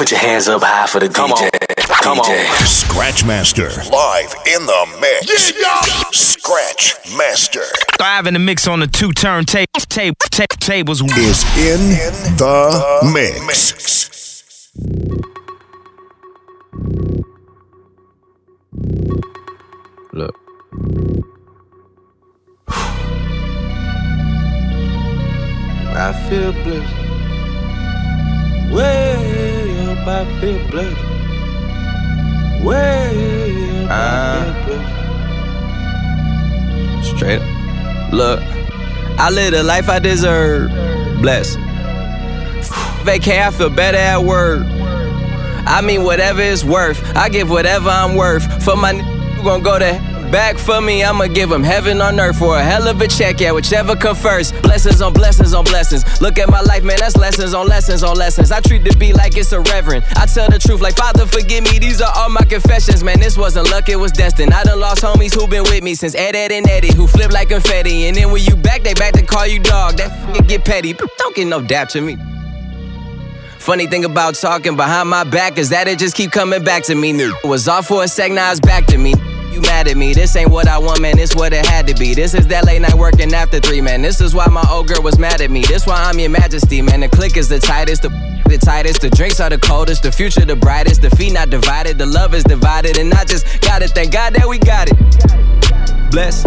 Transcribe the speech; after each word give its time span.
Put 0.00 0.12
your 0.12 0.20
hands 0.20 0.48
up 0.48 0.62
high 0.62 0.86
for 0.86 0.98
the 0.98 1.10
Come 1.10 1.30
DJ. 1.30 1.44
on. 1.44 1.50
Come 2.02 2.18
DJ. 2.20 2.48
on. 2.48 2.64
Scratchmaster 2.64 3.68
live 3.92 4.34
in 4.46 4.64
the 4.64 4.96
mix. 4.98 5.52
Scratch 6.18 6.96
Master 7.18 7.60
Thrive 7.98 8.26
in 8.26 8.32
the 8.32 8.40
mix 8.40 8.66
on 8.66 8.80
the 8.80 8.86
two 8.86 9.12
turn 9.12 9.44
tape, 9.44 9.68
tape, 9.90 10.14
tape, 10.30 10.48
tables. 10.58 11.02
is 11.02 11.44
in 11.58 11.90
the 12.38 13.10
mix. 13.12 14.72
Look. 20.14 20.34
I 25.92 26.26
feel 26.30 26.52
blessed. 26.52 26.96
Way 28.72 29.39
I 30.08 30.24
feel 30.40 30.58
blessed. 30.68 30.96
Way 32.64 33.86
blessed. 33.86 33.90
Ah. 33.90 34.56
Straight 37.02 37.40
up. 37.40 38.12
Look, 38.12 38.40
I 39.18 39.30
live 39.30 39.52
the 39.52 39.62
life 39.62 39.88
I 39.88 39.98
deserve. 39.98 40.70
Blessed. 41.22 41.58
Vacay, 43.04 43.40
I 43.46 43.50
feel 43.50 43.70
better 43.70 43.98
at 43.98 44.22
work. 44.24 44.66
I 45.66 45.80
mean, 45.82 46.02
whatever 46.04 46.40
it's 46.42 46.64
worth. 46.64 47.00
I 47.16 47.28
give 47.28 47.50
whatever 47.50 47.88
I'm 47.88 48.14
worth. 48.16 48.62
For 48.64 48.76
my 48.76 48.90
n- 48.90 49.00
who 49.36 49.42
gon' 49.44 49.62
go 49.62 49.78
to 49.78 49.94
back 50.30 50.56
for 50.58 50.80
me, 50.80 51.02
I'ma 51.02 51.26
give 51.26 51.50
him 51.50 51.62
heaven 51.62 52.00
on 52.00 52.18
earth 52.20 52.38
for 52.38 52.56
a 52.56 52.62
hell 52.62 52.86
of 52.88 53.00
a 53.00 53.08
check, 53.08 53.40
yeah, 53.40 53.52
whichever 53.52 53.96
come 53.96 54.16
first. 54.16 54.60
Blessings 54.62 55.02
on 55.02 55.12
blessings 55.12 55.54
on 55.54 55.64
blessings. 55.64 56.04
Look 56.20 56.38
at 56.38 56.48
my 56.48 56.60
life, 56.60 56.84
man, 56.84 56.96
that's 56.98 57.16
lessons 57.16 57.54
on 57.54 57.66
lessons 57.66 58.02
on 58.02 58.16
lessons. 58.16 58.52
I 58.52 58.60
treat 58.60 58.84
the 58.84 58.94
beat 58.96 59.16
like 59.16 59.36
it's 59.36 59.52
a 59.52 59.60
reverend. 59.60 60.04
I 60.16 60.26
tell 60.26 60.48
the 60.48 60.58
truth, 60.58 60.80
like, 60.80 60.96
Father, 60.96 61.26
forgive 61.26 61.64
me, 61.64 61.78
these 61.78 62.00
are 62.00 62.12
all 62.16 62.30
my 62.30 62.44
confessions, 62.44 63.02
man. 63.02 63.20
This 63.20 63.36
wasn't 63.36 63.70
luck, 63.70 63.88
it 63.88 63.96
was 63.96 64.12
destined. 64.12 64.52
I 64.52 64.62
done 64.62 64.80
lost 64.80 65.02
homies 65.02 65.34
who 65.34 65.46
been 65.46 65.64
with 65.64 65.82
me 65.82 65.94
since 65.94 66.14
Ed, 66.14 66.36
Ed, 66.36 66.52
and 66.52 66.68
Eddie, 66.68 66.94
who 66.94 67.06
flip 67.06 67.32
like 67.32 67.48
confetti. 67.48 68.06
And 68.06 68.16
then 68.16 68.30
when 68.30 68.42
you 68.42 68.56
back, 68.56 68.82
they 68.82 68.94
back 68.94 69.14
to 69.14 69.22
call 69.22 69.46
you 69.46 69.58
dog. 69.58 69.96
That 69.96 70.10
f- 70.10 70.46
get 70.46 70.64
petty. 70.64 70.94
Don't 71.18 71.34
get 71.34 71.46
no 71.46 71.60
dap 71.60 71.88
to 71.90 72.00
me. 72.00 72.16
Funny 73.58 73.86
thing 73.86 74.06
about 74.06 74.36
talking 74.36 74.74
behind 74.74 75.10
my 75.10 75.22
back 75.22 75.58
is 75.58 75.68
that 75.68 75.86
it 75.86 75.98
just 75.98 76.16
keep 76.16 76.30
coming 76.30 76.64
back 76.64 76.82
to 76.84 76.94
me. 76.94 77.12
New 77.12 77.34
was 77.44 77.68
off 77.68 77.88
for 77.88 78.02
a 78.04 78.08
sec, 78.08 78.32
now 78.32 78.50
it's 78.50 78.58
back 78.58 78.86
to 78.86 78.96
me. 78.96 79.12
You 79.50 79.60
mad 79.62 79.88
at 79.88 79.96
me? 79.96 80.14
This 80.14 80.36
ain't 80.36 80.50
what 80.50 80.68
I 80.68 80.78
want, 80.78 81.00
man. 81.00 81.16
This 81.16 81.34
what 81.34 81.52
it 81.52 81.66
had 81.66 81.86
to 81.88 81.94
be. 81.94 82.14
This 82.14 82.34
is 82.34 82.46
that 82.48 82.64
late 82.64 82.80
night 82.80 82.94
working 82.94 83.34
after 83.34 83.58
three, 83.58 83.80
man. 83.80 84.00
This 84.00 84.20
is 84.20 84.34
why 84.34 84.46
my 84.46 84.64
old 84.70 84.86
girl 84.86 85.02
was 85.02 85.18
mad 85.18 85.40
at 85.40 85.50
me. 85.50 85.62
This 85.62 85.86
why 85.86 85.96
I'm 85.96 86.18
your 86.18 86.30
majesty, 86.30 86.80
man. 86.82 87.00
The 87.00 87.08
click 87.08 87.36
is 87.36 87.48
the 87.48 87.58
tightest, 87.58 88.02
the 88.02 88.10
the 88.50 88.58
tightest. 88.58 89.00
The 89.00 89.10
drinks 89.10 89.40
are 89.40 89.50
the 89.50 89.58
coldest, 89.58 90.02
the 90.02 90.12
future 90.12 90.44
the 90.44 90.56
brightest. 90.56 91.02
The 91.02 91.10
feet 91.10 91.32
not 91.32 91.50
divided, 91.50 91.98
the 91.98 92.06
love 92.06 92.34
is 92.34 92.44
divided, 92.44 92.98
and 92.98 93.12
I 93.12 93.24
just 93.24 93.60
gotta 93.60 93.88
thank 93.88 94.12
God 94.12 94.34
that 94.34 94.48
we 94.48 94.58
got 94.58 94.88
it. 94.90 96.10
Bless. 96.10 96.44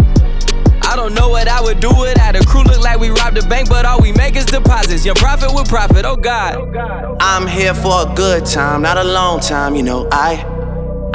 I 0.82 0.96
don't 0.96 1.14
know 1.14 1.30
what 1.30 1.48
I 1.48 1.60
would 1.60 1.80
do 1.80 1.88
without 1.88 2.36
a 2.36 2.44
crew. 2.46 2.62
Look 2.62 2.82
like 2.82 3.00
we 3.00 3.08
robbed 3.08 3.38
a 3.38 3.46
bank, 3.48 3.68
but 3.68 3.86
all 3.86 4.00
we 4.00 4.12
make 4.12 4.36
is 4.36 4.44
deposits. 4.44 5.04
Your 5.04 5.14
profit 5.14 5.54
with 5.54 5.68
profit, 5.68 6.04
oh 6.04 6.16
God. 6.16 6.76
I'm 7.20 7.46
here 7.46 7.74
for 7.74 8.02
a 8.02 8.14
good 8.14 8.44
time, 8.44 8.82
not 8.82 8.98
a 8.98 9.04
long 9.04 9.40
time, 9.40 9.74
you 9.74 9.82
know. 9.82 10.06
I 10.12 10.53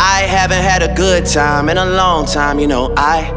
I 0.02 0.22
haven't 0.22 0.64
had 0.64 0.82
a 0.82 0.94
good 0.96 1.26
time 1.26 1.68
in 1.68 1.78
a 1.78 1.86
long 1.86 2.26
time, 2.26 2.58
you 2.58 2.68
know. 2.68 2.94
I 2.96 3.36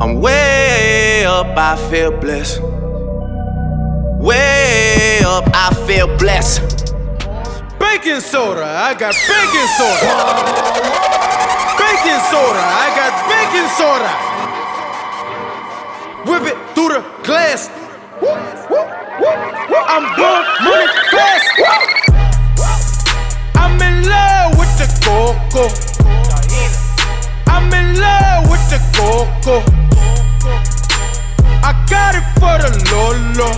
I'm 0.00 0.22
way 0.22 1.26
up, 1.26 1.54
I 1.58 1.76
feel 1.90 2.10
blessed. 2.10 2.62
Way 4.18 5.20
up, 5.26 5.44
I 5.52 5.74
feel 5.86 6.06
blessed. 6.16 6.94
Baking 7.78 8.20
soda, 8.20 8.64
I 8.64 8.94
got 8.94 9.12
baking 9.12 9.68
soda. 9.76 10.08
Baking 11.76 12.22
soda, 12.32 12.62
I 12.64 12.88
got 12.96 13.12
baking 13.28 13.68
soda. 13.76 14.10
Whip 16.24 16.44
it 16.50 16.58
through 16.74 16.92
the 16.96 17.02
glass. 17.24 17.68
I'm 19.92 20.04
blowing 20.16 20.48
money 20.64 20.88
fast. 21.10 21.46
I'm 23.54 23.80
in 23.82 24.08
love 24.08 24.19
coco. 25.10 25.64
I'm 27.54 27.66
in 27.80 27.88
love 27.98 28.42
with 28.50 28.64
the 28.72 28.80
coco. 28.96 29.56
I 31.68 31.72
got 31.92 32.12
it 32.18 32.26
for 32.40 32.54
the 32.62 32.70
Lolo. 32.90 33.50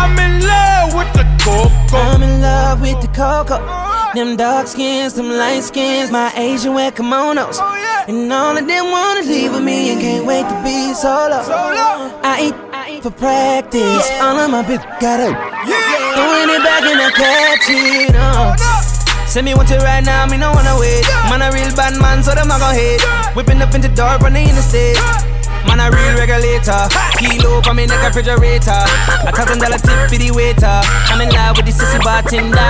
I'm 0.00 0.14
in 0.24 0.32
love 0.52 0.94
with 0.98 1.10
the 1.18 1.24
coco. 1.44 1.96
I'm 1.96 2.22
in 2.22 2.40
love 2.40 2.80
with 2.82 3.00
the 3.00 3.08
cocoa. 3.08 3.60
Them 4.14 4.36
dark 4.36 4.66
skins, 4.66 5.14
them 5.14 5.30
light 5.30 5.62
skins, 5.62 6.10
my 6.10 6.30
Asian 6.36 6.74
wear 6.74 6.90
kimonos. 6.90 7.58
And 8.08 8.30
all 8.30 8.56
of 8.58 8.66
them 8.66 8.90
wanna 8.90 9.22
leave 9.22 9.52
with 9.52 9.62
me 9.62 9.92
and 9.92 10.00
can't 10.00 10.26
wait 10.26 10.46
to 10.52 10.56
be 10.62 10.92
solo. 10.92 11.40
I 12.22 12.34
eat, 12.46 12.54
I 12.74 12.90
eat 12.90 13.02
for 13.02 13.10
practice. 13.10 14.06
All 14.20 14.38
of 14.38 14.50
my 14.50 14.62
bitch 14.62 14.84
got 15.00 15.18
it. 15.20 15.34
Throwing 16.16 16.50
it 16.56 16.62
back 16.62 16.82
and 16.82 17.00
I 17.00 17.10
catch 17.10 17.70
it. 17.70 18.14
Uh. 18.14 18.61
Send 19.32 19.46
me 19.46 19.54
one 19.54 19.64
to 19.64 19.78
right 19.78 20.04
now, 20.04 20.26
me 20.26 20.36
no 20.36 20.52
wanna 20.52 20.76
wait. 20.76 21.08
Man, 21.32 21.40
a 21.40 21.48
real 21.56 21.72
bad 21.72 21.96
man, 21.96 22.22
so 22.22 22.36
them 22.36 22.48
not 22.48 22.60
gon' 22.60 22.74
hate. 22.76 23.00
Whipping 23.32 23.62
up 23.62 23.72
in 23.72 23.80
the 23.80 23.88
door, 23.88 24.20
on 24.20 24.36
the 24.36 24.44
interstate. 24.44 25.00
Man, 25.64 25.80
a 25.80 25.88
real 25.88 26.20
regulator. 26.20 26.84
Kilo 27.16 27.64
for 27.64 27.72
me 27.72 27.88
neck 27.88 28.04
refrigerator. 28.04 28.84
A 29.24 29.32
thousand 29.32 29.64
dollar 29.64 29.80
tip 29.80 29.96
for 30.12 30.20
the 30.20 30.28
waiter. 30.36 30.84
I'm 31.08 31.24
in 31.24 31.32
love 31.32 31.56
with 31.56 31.64
the 31.64 31.72
sissy 31.72 31.96
bartender. 32.04 32.60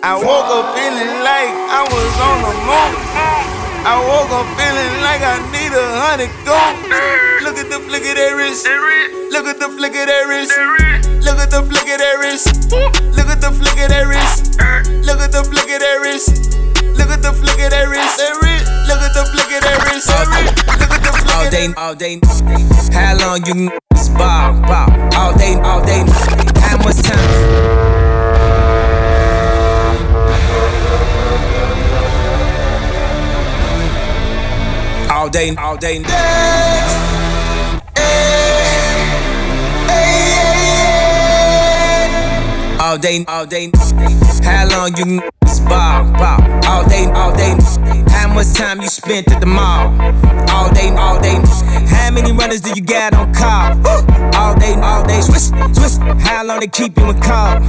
I 0.00 0.16
woke 0.16 0.48
up 0.56 0.72
feeling 0.72 1.20
like 1.20 1.52
I 1.68 1.84
was 1.84 2.12
on 2.24 2.38
the 2.48 2.54
moon. 2.64 2.92
I 3.84 3.92
woke 4.08 4.32
up 4.40 4.48
feeling 4.56 5.04
like 5.04 5.20
I 5.20 5.36
need 5.52 5.76
a 5.76 5.84
hundred 6.00 6.32
gold. 6.48 6.80
Look 7.44 7.60
at 7.60 7.68
the 7.68 7.76
flick 7.84 8.08
of 8.08 8.16
that 8.16 8.32
wrist. 8.32 8.64
Look 9.36 9.44
at 9.44 9.60
the 9.60 9.68
flick 9.68 9.92
of 10.00 10.08
that 10.08 10.24
wrist. 10.32 10.56
Look 11.28 11.36
at 11.36 11.50
the 11.52 11.60
flick 11.60 11.92
of 11.92 11.98
that 12.00 12.16
wrist. 12.24 12.72
Look 12.72 13.28
at 13.28 13.40
the 13.44 13.52
flick 13.52 13.76
of 13.84 13.92
that 13.92 14.08
wrist. 14.08 14.56
Look 15.08 15.20
at 15.20 15.32
the 15.32 15.42
flick 15.42 15.64
of 15.64 15.80
that 15.80 16.00
wrist. 16.02 16.52
Look 16.98 17.08
at 17.08 17.22
the 17.22 17.32
flick 17.32 17.58
of 17.64 17.70
that 17.70 17.88
wrist. 17.88 18.18
That 18.18 18.36
wrist. 18.44 18.68
Look 18.88 19.00
at 19.00 19.14
the 19.16 19.24
flick 19.32 19.48
of 19.56 19.62
that 19.64 19.80
wrist. 19.88 20.06
That 20.06 20.28
wrist. 20.28 20.52
Look 20.68 20.92
at 20.92 21.00
the 21.00 21.12
flick 21.16 21.32
All 21.34 21.48
day, 21.48 21.72
all 21.78 21.94
day. 21.96 22.20
How 22.92 23.16
long 23.16 23.40
you 23.46 23.70
ball, 24.18 24.60
ball? 24.68 24.92
All 25.16 25.32
day, 25.32 25.54
all 25.64 25.80
day. 25.80 26.04
How 26.60 26.76
much 26.76 27.00
time? 27.00 27.48
All 35.10 35.30
day, 35.30 35.56
all 35.56 35.76
day. 35.78 37.07
All 42.88 42.96
day, 42.96 43.22
all 43.28 43.44
day. 43.44 43.70
How 44.42 44.66
long 44.66 44.96
you 44.96 45.20
ball, 45.68 46.10
ball? 46.12 46.40
All 46.64 46.88
day, 46.88 47.04
all 47.12 47.36
day. 47.36 47.54
How 48.08 48.32
much 48.32 48.54
time 48.54 48.80
you 48.80 48.88
spent 48.88 49.30
at 49.30 49.40
the 49.40 49.46
mall? 49.46 49.88
All 50.48 50.72
day, 50.72 50.88
all 50.96 51.20
day. 51.20 51.36
How 51.86 52.10
many 52.10 52.32
runners 52.32 52.62
do 52.62 52.70
you 52.74 52.80
got 52.80 53.12
on 53.12 53.34
call? 53.34 53.76
All 54.36 54.58
day, 54.58 54.72
all 54.80 55.04
day. 55.04 55.20
Swish, 55.20 55.48
swish. 55.76 55.98
How 56.24 56.44
long 56.44 56.60
they 56.60 56.68
keep 56.68 56.96
you 56.96 57.10
in 57.10 57.20
call? 57.20 57.62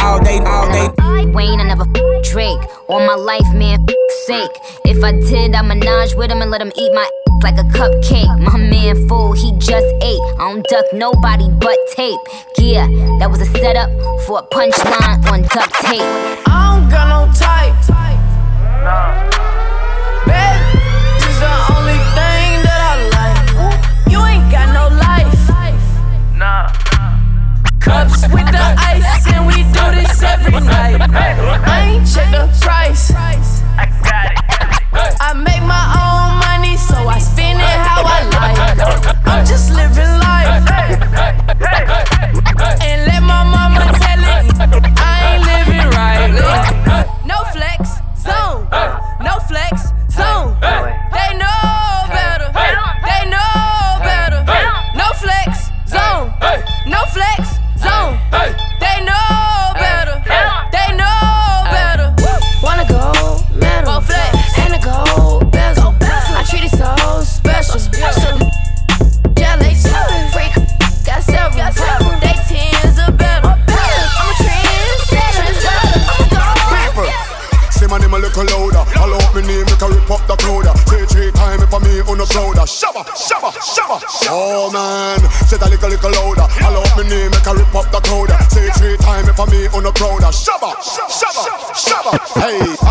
All 0.00 0.20
day, 0.22 0.38
all 0.40 0.68
day. 0.68 0.88
Wayne, 1.32 1.60
I 1.60 1.64
never 1.64 1.86
Drake. 2.24 2.60
All 2.88 3.00
my 3.00 3.14
life, 3.14 3.50
man, 3.54 3.78
sake. 4.26 4.50
If 4.84 5.02
I 5.02 5.12
did, 5.12 5.54
I 5.54 5.62
menage 5.62 6.14
with 6.14 6.30
him 6.30 6.42
and 6.42 6.50
let 6.50 6.60
him 6.60 6.72
eat 6.76 6.92
my 6.92 7.08
like 7.42 7.58
a 7.58 7.64
cupcake. 7.76 8.38
My 8.40 8.56
man 8.56 9.08
fool, 9.08 9.32
he 9.32 9.52
just 9.58 9.86
ate. 10.02 10.20
I 10.38 10.52
don't 10.52 10.64
duck 10.66 10.84
nobody 10.92 11.48
but 11.48 11.76
tape. 11.94 12.18
Yeah, 12.58 12.86
that 13.18 13.30
was 13.30 13.40
a 13.40 13.46
setup 13.46 13.90
for 14.26 14.38
a 14.40 14.42
punchline 14.42 15.24
on 15.30 15.42
duct 15.42 15.72
tape. 15.84 16.02
I 16.46 16.78
don't 16.78 16.88
got 16.90 17.06
no 17.08 17.26
type. 17.32 17.74
Nah. 18.84 19.12
Bad 20.26 20.58
is 21.28 21.38
the 21.38 21.54
only 21.74 21.98
thing 22.16 22.62
that 22.66 22.80
I 22.84 22.94
like. 23.16 23.38
You 24.10 24.18
ain't 24.24 24.50
got 24.50 24.68
no 24.72 24.88
life. 24.96 25.32
Nah. 26.36 26.72
Cups 27.80 28.22
with 28.32 28.48
the 28.50 28.66
ice, 28.78 29.26
and 29.32 29.46
we 29.46 29.62
do 29.72 29.84
this 29.94 30.22
every 30.22 30.60
night. 30.60 31.00
I 31.00 31.96
ain't 31.96 32.06
check 32.06 32.30
the 32.30 32.46
price. 32.60 33.12
I 33.14 33.86
got 34.04 34.32
it. 34.32 34.38
I 35.20 35.32
make 35.34 35.62
my 35.62 35.84
own 35.98 36.38
money, 36.40 36.47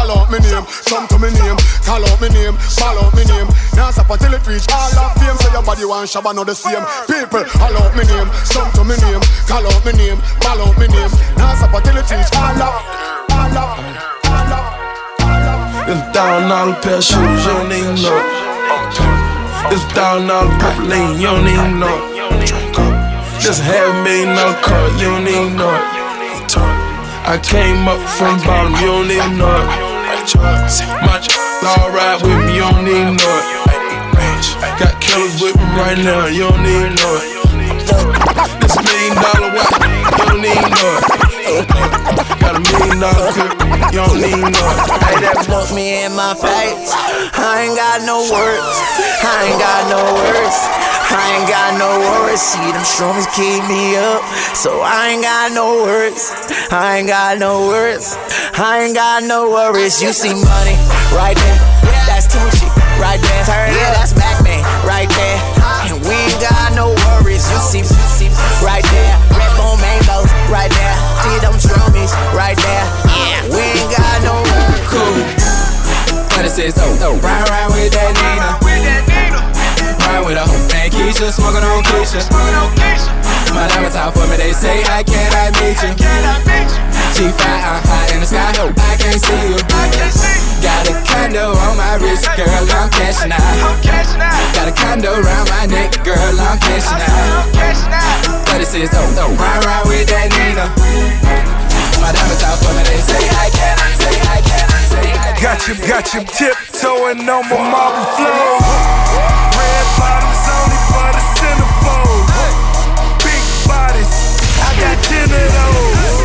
I 0.07 0.15
love 0.15 0.31
me 0.31 0.39
name, 0.39 0.63
come 0.87 1.03
to 1.11 1.19
me 1.19 1.27
name, 1.35 1.59
call 1.83 1.99
out 1.99 2.15
me 2.23 2.31
name, 2.31 2.55
call 2.79 2.95
out 2.95 3.11
me 3.11 3.27
name. 3.27 3.43
Now 3.75 3.91
stop 3.91 4.07
until 4.07 4.39
it 4.39 4.47
reach 4.47 4.63
all 4.71 4.87
of 5.03 5.11
fame. 5.19 5.35
Say 5.35 5.51
your 5.51 5.59
body 5.59 5.83
want 5.83 6.07
shabba, 6.07 6.31
not 6.31 6.47
the 6.47 6.55
same. 6.55 6.79
People, 7.11 7.43
I 7.59 7.67
love 7.75 7.91
me 7.91 8.07
name, 8.07 8.31
come 8.47 8.71
to 8.71 8.87
me 8.87 8.95
name, 9.03 9.19
call 9.51 9.67
out 9.67 9.83
me 9.83 9.91
name, 9.99 10.23
call 10.39 10.63
out 10.63 10.79
me 10.79 10.87
name. 10.87 11.11
Now 11.35 11.59
stop 11.59 11.75
until 11.75 11.99
it 11.99 12.07
reach 12.07 12.31
all 12.39 12.55
of, 12.55 12.87
all 13.35 13.51
of, 13.51 13.83
all 14.31 14.53
of. 14.55 15.91
It's 15.91 15.99
a 15.99 16.07
thousand 16.15 16.47
dollar 16.47 16.79
pair 16.79 16.95
of 16.95 17.03
shoes, 17.03 17.43
you 17.43 17.51
don't 17.51 17.67
even 17.67 17.99
know 17.99 18.15
it. 18.15 19.75
It's 19.75 19.83
a 19.83 19.91
thousand 19.91 20.31
dollar 20.31 20.47
purple 20.55 20.87
lane, 20.87 21.19
you 21.19 21.27
don't 21.27 21.51
even 21.51 21.83
know. 21.83 21.99
Just 23.43 23.59
half 23.59 23.91
million 24.07 24.39
dollar 24.39 24.55
car, 24.63 24.87
you 25.03 25.11
don't 25.11 25.27
even 25.27 25.59
know. 25.59 25.75
I 27.27 27.35
came 27.43 27.91
up 27.91 27.99
from 28.15 28.39
bottom, 28.47 28.71
you 28.79 28.87
don't 28.87 29.11
even 29.11 29.35
know. 29.35 29.86
My 30.35 31.23
all 31.63 31.87
ride 31.91 32.19
with 32.21 32.35
me, 32.43 32.55
you 32.55 32.67
don't 32.67 32.83
know 32.83 32.91
it. 32.91 33.47
Got 34.75 34.99
killers 34.99 35.39
with 35.41 35.55
me 35.55 35.63
right 35.79 35.97
now, 35.97 36.27
you 36.27 36.51
don't 36.51 36.63
know 36.63 37.15
it. 37.15 37.31
This 38.59 38.75
million 38.75 39.15
dollar 39.23 39.55
watch, 39.55 39.71
you 39.71 40.27
don't 40.27 40.43
know 40.43 40.99
it. 41.47 41.67
Got 42.43 42.55
a 42.55 42.59
million 42.59 42.99
dollar 42.99 43.31
clip, 43.31 43.55
you 43.87 44.03
don't 44.03 44.19
know 44.19 44.67
it. 44.67 44.91
Hey, 45.07 45.15
that 45.23 45.47
look 45.47 45.71
me 45.71 46.03
in 46.03 46.11
my 46.11 46.35
face. 46.35 46.91
I 46.91 47.63
ain't 47.63 47.77
got 47.79 48.03
no 48.03 48.19
words. 48.27 48.83
I 49.23 49.47
ain't 49.47 49.59
got 49.63 49.87
no 49.87 50.03
words. 50.11 50.96
I 51.09 51.39
ain't 51.39 51.47
got 51.47 51.79
no 51.79 51.87
worries. 52.03 52.41
See 52.41 52.67
them 52.71 52.83
shrooms 52.83 53.27
keep 53.31 53.63
me 53.71 53.95
up, 53.95 54.23
so 54.51 54.81
I 54.83 55.15
ain't 55.15 55.23
got 55.23 55.55
no 55.55 55.87
worries. 55.87 56.31
I 56.71 56.99
ain't 56.99 57.07
got 57.07 57.39
no 57.39 57.67
worries. 57.67 58.15
I 58.59 58.83
ain't 58.83 58.95
got 58.95 59.23
no 59.23 59.49
worries. 59.49 60.01
You 60.01 60.11
see 60.11 60.35
money 60.35 60.75
right 61.15 61.37
there. 61.37 61.59
That's 62.07 62.27
Tucci 62.27 62.67
right 62.99 63.21
there. 63.21 63.43
Turn 63.47 63.71
yeah, 63.71 63.95
that's 63.95 64.15
Mac 64.19 64.43
Man 64.43 64.59
right 64.83 65.07
there. 65.07 65.39
And 65.87 66.03
we 66.03 66.11
ain't 66.11 66.41
got 66.43 66.75
no 66.75 66.91
worries. 67.07 67.47
You 67.47 67.59
see, 67.63 67.83
see 67.87 68.27
right 68.59 68.83
there. 68.91 69.13
Red 69.31 69.51
bone 69.55 69.79
mangoes 69.79 70.27
right 70.51 70.71
there. 70.75 70.95
See 71.23 71.37
them 71.39 71.55
shroomies 71.55 72.11
right 72.35 72.57
there. 72.57 72.85
Yeah, 73.15 73.47
we 73.55 73.63
ain't 73.63 73.91
got 73.95 74.17
no 74.27 74.35
worries. 74.43 74.87
Cool. 74.91 75.47
It 76.47 76.51
says, 76.51 76.77
oh, 76.77 76.97
oh, 77.01 77.19
ride, 77.19 77.49
ride 77.49 77.67
with 77.75 77.91
that 77.91 78.15
Nina. 78.15 78.66
Ride 80.27 80.35
with 80.35 80.43
a 80.43 80.51
hoe 80.51 80.67
named 80.75 80.91
Keisha, 80.91 81.31
smoking 81.31 81.63
on 81.63 81.83
Keisha. 81.87 82.19
My 83.55 83.63
diamonds 83.71 83.95
out 83.95 84.11
for 84.11 84.27
me, 84.27 84.35
they 84.35 84.51
say, 84.51 84.83
how 84.83 84.99
can 84.99 85.31
I 85.31 85.47
meet 85.55 85.79
you? 85.79 85.95
G5, 87.15 87.39
I'm 87.39 87.79
high 87.87 88.11
in 88.11 88.19
the 88.19 88.27
sky, 88.27 88.51
hope 88.59 88.75
I 88.75 88.99
can't 88.99 89.23
see 89.23 89.39
you. 89.47 89.55
Got 90.59 90.83
a 90.91 90.99
condo 91.07 91.55
on 91.55 91.77
my 91.79 91.95
wrist, 92.03 92.27
girl, 92.35 92.67
I'm 92.75 92.91
cashing 92.91 93.31
out. 93.31 93.79
Got 94.51 94.67
a 94.67 94.73
condo 94.75 95.15
around 95.15 95.47
my 95.47 95.65
neck, 95.65 96.03
girl, 96.03 96.19
I'm 96.19 96.59
cashing 96.59 96.99
out. 97.07 97.47
36, 98.51 98.91
oh, 98.99 99.07
oh, 99.23 99.31
ride, 99.39 99.63
ride 99.63 99.87
with 99.87 100.11
that 100.11 100.27
Nina. 100.35 100.67
My 102.03 102.11
diamonds 102.11 102.43
out 102.43 102.59
for 102.59 102.75
me, 102.75 102.83
they 102.83 102.99
say, 102.99 103.23
I 103.31 103.47
can, 103.55 103.75
I 103.79 103.91
say, 103.95 104.15
I 104.27 104.39
can, 104.43 104.65
I 104.67 104.81
say, 104.91 105.07
I 105.07 105.31
can. 105.31 105.41
Got 105.41 105.67
you, 105.71 105.75
got 105.87 106.05
you 106.11 106.21
tiptoeing 106.27 107.23
on 107.23 107.47
my 107.47 107.57
marble 107.71 108.05
floor. 108.19 108.96
Bottoms 109.97 110.45
only 110.47 110.79
for 110.89 111.09
the 111.11 111.23
centerfold. 111.35 112.25
Big 113.25 113.43
bodies, 113.67 114.13
I 114.61 114.69
got 114.77 114.97
ten 115.09 115.27
of 115.27 115.47
those. 115.57 116.15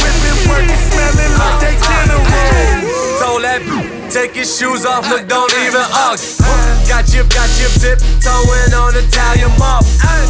Women 0.00 0.36
working, 0.48 0.82
smelling 0.88 1.34
like 1.36 1.58
they 1.60 1.76
general. 1.82 2.24
Told 3.18 3.42
that 3.42 3.60
take 4.10 4.34
your 4.34 4.46
shoes 4.46 4.86
off, 4.86 5.08
look, 5.10 5.26
don't 5.28 5.52
even 5.66 5.84
argue. 5.94 6.26
Got 6.88 7.12
you, 7.14 7.22
got 7.30 7.50
you 7.58 7.68
tiptoeing 7.78 8.74
on 8.74 8.94
Italian 8.96 9.52
mob. 9.58 9.84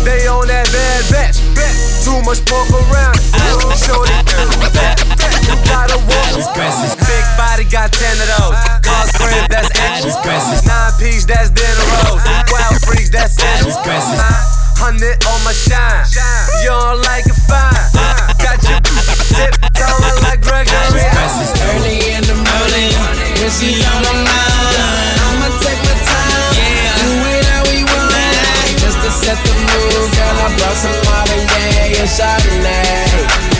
They 0.05 0.27
on 0.27 0.49
that 0.49 0.69
bad 0.73 1.05
batch. 1.13 1.41
Too 2.05 2.21
much 2.25 2.45
pork 2.45 2.69
around. 2.73 3.17
Shorty, 3.77 4.13
you 5.51 5.59
gotta 5.67 5.99
walk. 6.07 6.31
Big 7.11 7.27
body 7.35 7.67
got 7.67 7.91
ten 7.91 8.15
of 8.15 8.29
those. 8.39 8.55
Cars 8.87 9.11
crib, 9.19 9.51
that's 9.51 9.71
action. 9.75 10.15
Nine 10.65 10.93
piece, 11.03 11.27
that's 11.27 11.51
dinner 11.51 11.87
rolls. 12.07 12.23
Wild 12.51 12.79
freaks, 12.87 13.11
that's 13.11 13.35
action. 13.43 13.75
Hundred 14.79 15.19
on 15.27 15.39
my 15.45 15.53
shine. 15.53 16.07
You 16.63 16.71
don't 16.71 17.03
like 17.05 17.27
it 17.27 17.37
fine. 17.45 17.75
Got 18.41 18.63
you 18.65 18.79
tiptoeing 19.35 20.19
like 20.25 20.41
Gregory. 20.41 21.05
Early 21.75 22.15
in 22.15 22.23
the 22.25 22.35
morning, 22.39 22.93
when 23.43 23.51
she 23.51 23.77
on 23.85 24.01
the 24.03 24.15
line, 24.25 25.19
I'ma 25.27 25.49
take 25.61 25.81
my 25.85 25.95
time. 26.01 26.55
Yeah, 26.57 26.97
do 26.97 27.11
it 27.29 27.45
how 27.51 27.63
we 27.69 27.85
want 27.85 28.15
it. 28.15 28.81
Just 28.81 28.99
to 29.05 29.11
set 29.11 29.39
the 29.45 29.53
mood, 29.53 30.09
girl, 30.17 30.37
I 30.41 30.49
brought 30.57 30.79
some 30.81 30.97
Martinez 31.05 32.01
and 32.01 32.09
Chardonnay. 32.09 33.60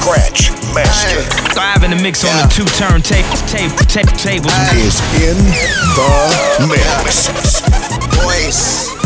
Scratch 0.00 0.50
Master 0.74 1.20
Live 1.54 1.84
in 1.84 1.90
the 1.90 2.02
mix 2.02 2.24
on 2.24 2.34
the 2.40 2.48
two 2.48 2.64
turntable 2.64 3.36
tape, 3.46 3.70
tape, 3.86 4.08
table. 4.16 4.48
is 4.72 4.98
in 5.20 5.36
the 5.94 6.66
mix. 6.66 7.60
Boys. 8.24 8.99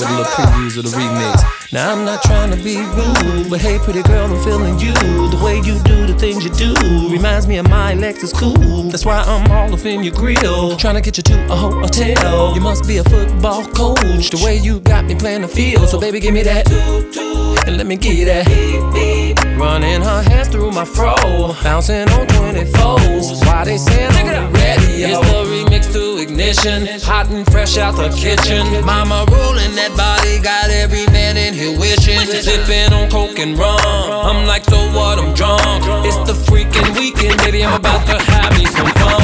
With 0.00 0.08
a 0.08 0.16
little 0.16 0.32
previews 0.32 0.78
of 0.78 0.84
the 0.84 0.90
remix. 0.90 1.72
Now 1.72 1.92
I'm 1.92 2.04
not 2.04 2.22
trying 2.22 2.50
to 2.50 2.56
be 2.56 2.76
rude, 2.76 3.50
but 3.50 3.60
hey, 3.60 3.78
pretty 3.78 4.02
girl, 4.02 4.32
I'm 4.32 4.42
feeling 4.42 4.78
you. 4.78 4.92
The 4.92 5.40
way 5.42 5.56
you 5.56 5.78
do 5.84 6.06
the 6.06 6.14
things 6.18 6.44
you 6.44 6.50
do 6.50 6.74
reminds 7.10 7.46
me 7.46 7.58
of 7.58 7.68
my 7.68 7.94
Lexus 7.94 8.34
cool. 8.34 8.84
That's 8.84 9.04
why 9.04 9.20
I'm 9.20 9.50
all 9.50 9.72
up 9.72 9.84
in 9.84 10.02
your 10.02 10.14
grill, 10.14 10.76
trying 10.76 10.94
to 10.94 11.00
get 11.00 11.16
you 11.16 11.22
to 11.22 11.52
a 11.52 11.56
hotel. 11.56 12.54
You 12.54 12.60
must 12.60 12.86
be 12.86 12.96
a 12.96 13.04
football 13.04 13.64
coach. 13.66 14.30
The 14.30 14.40
way 14.42 14.56
you 14.56 14.80
got 14.80 15.04
me 15.04 15.14
playing 15.14 15.42
the 15.42 15.48
field, 15.48 15.88
so 15.88 16.00
baby, 16.00 16.18
give 16.20 16.34
me 16.34 16.42
that. 16.42 17.59
And 17.70 17.78
let 17.78 17.86
me 17.86 17.96
get 17.96 18.24
that. 18.24 19.56
Running 19.56 20.02
her 20.02 20.22
hands 20.22 20.48
through 20.48 20.72
my 20.72 20.84
fro, 20.84 21.14
bouncing 21.62 22.08
on 22.10 22.26
24s. 22.26 23.46
Why 23.46 23.64
they 23.64 23.78
saying 23.78 24.10
on 24.10 24.26
the 24.26 24.58
radio? 24.58 25.06
It's 25.06 25.20
the 25.30 25.44
remix 25.46 25.92
to 25.92 26.20
ignition, 26.20 26.88
hot 27.00 27.30
and 27.30 27.46
fresh 27.46 27.78
out 27.78 27.94
the 27.94 28.08
kitchen. 28.10 28.84
Mama 28.84 29.24
rolling 29.30 29.76
that 29.76 29.94
body, 29.96 30.42
got 30.42 30.70
every 30.70 31.06
man 31.14 31.36
in 31.36 31.54
here 31.54 31.78
wishing. 31.78 32.18
Sipping 32.18 32.92
on 32.92 33.08
coke 33.08 33.38
and 33.38 33.56
rum. 33.56 33.78
I'm 33.78 34.48
like, 34.48 34.64
so 34.64 34.90
what? 34.90 35.20
I'm 35.20 35.32
drunk. 35.32 35.62
It's 36.04 36.18
the 36.26 36.34
freaking 36.50 36.98
weekend, 36.98 37.38
baby. 37.38 37.64
I'm 37.64 37.78
about 37.78 38.04
to 38.08 38.18
have 38.18 38.58
me 38.58 38.66
some 38.66 38.90
fun. 38.98 39.20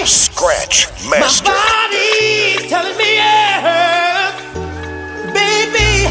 Body, 0.00 0.06
Scratch 0.06 0.86
my 1.04 1.18
Master. 1.20 1.50
body's 1.52 2.68
telling 2.70 2.96
me 2.98 3.14
yes, 3.16 4.34
baby. 5.32 6.08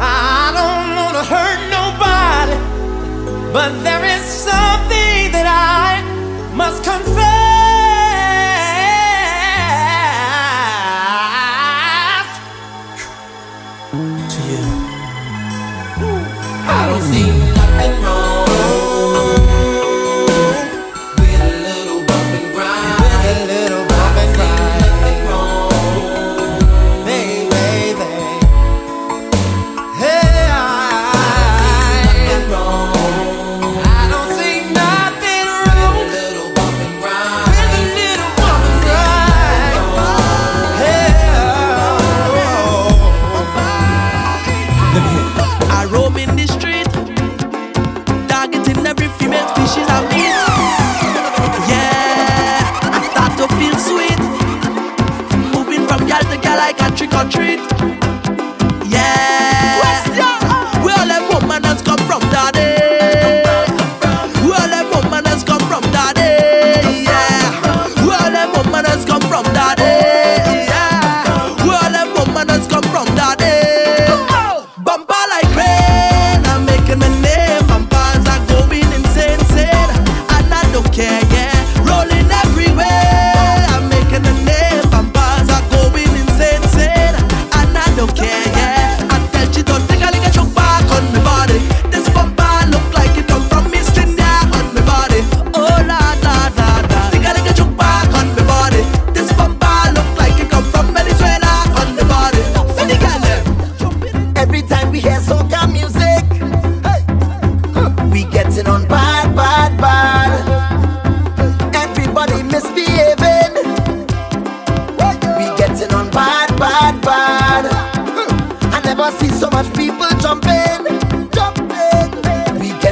I 0.00 0.52
don't 0.54 0.94
wanna 0.96 1.24
hurt 1.24 1.60
nobody, 1.70 2.56
but 3.52 3.82
there 3.82 4.04
is 4.04 4.22
something 4.24 5.32
that 5.32 5.46
I 5.46 6.02
must 6.54 6.82
confess 6.84 7.20
to 14.34 14.40
you. 14.50 14.64
I 16.66 16.86
don't 16.88 17.02
see 17.02 17.39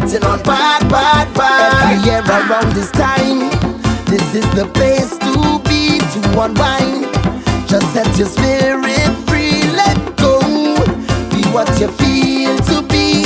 Acting 0.09 0.25
on 0.25 0.43
bad, 0.43 0.89
bad, 0.89 1.35
bad. 1.35 2.07
Yeah, 2.07 2.25
around 2.25 2.73
this 2.73 2.91
time, 2.93 3.51
this 4.07 4.35
is 4.35 4.49
the 4.57 4.65
place 4.73 5.19
to 5.19 5.61
be 5.69 6.01
to 6.01 6.41
unwind. 6.41 7.05
Just 7.69 7.93
set 7.93 8.09
your 8.17 8.27
spirit 8.27 9.13
free, 9.29 9.61
let 9.77 9.99
go. 10.17 10.41
Be 11.29 11.45
what 11.53 11.69
you 11.79 11.89
feel 12.01 12.57
to 12.73 12.81
be. 12.89 13.25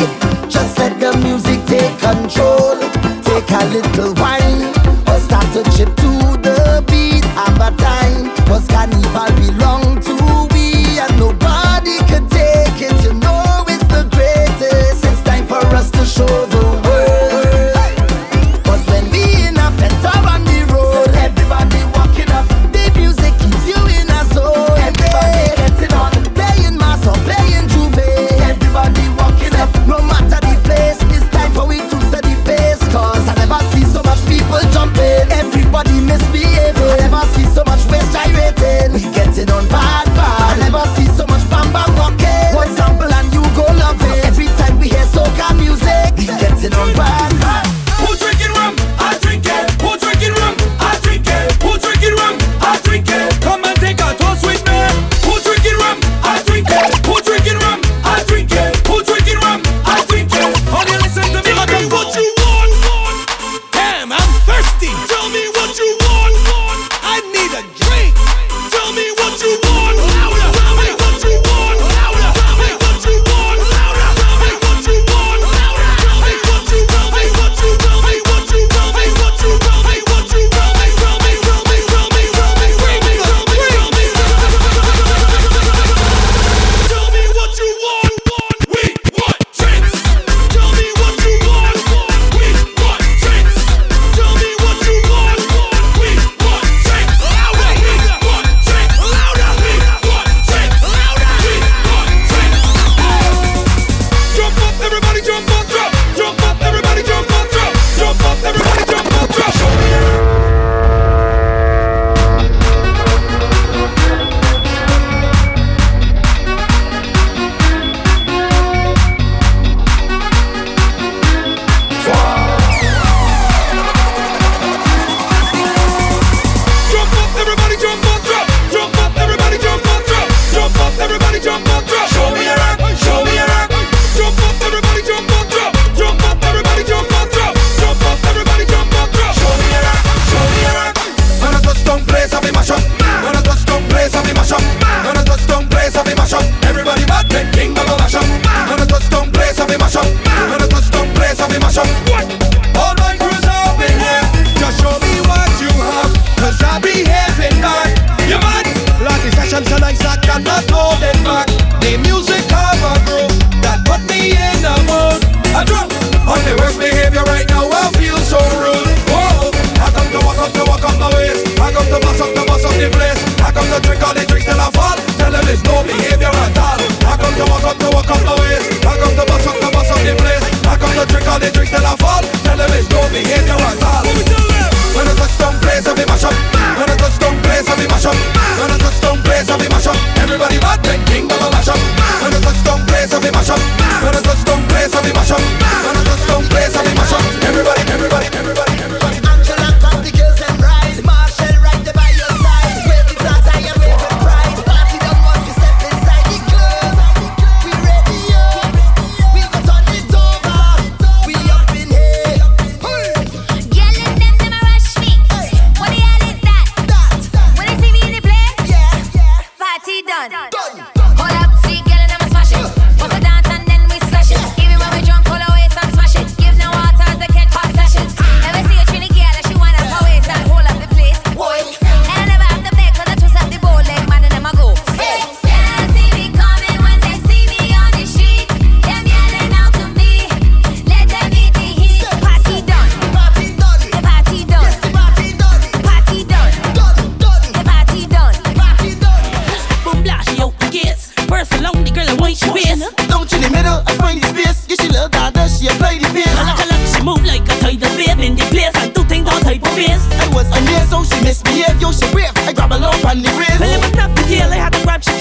Just 0.51 0.77
let 0.77 0.99
the 0.99 1.17
music 1.19 1.63
take 1.71 1.95
control. 2.03 2.75
Take 3.23 3.47
a 3.55 3.63
little 3.71 4.13
wine 4.19 4.75
or 5.07 5.21
start 5.23 5.47
to 5.55 5.63
chip 5.71 5.95
to 6.03 6.11
the 6.43 6.83
beat. 6.91 7.23
Have 7.39 7.63
a 7.63 7.71
time, 7.79 8.35
cause 8.51 8.67
carnival 8.67 9.31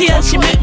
She 0.02 0.38
make 0.38 0.61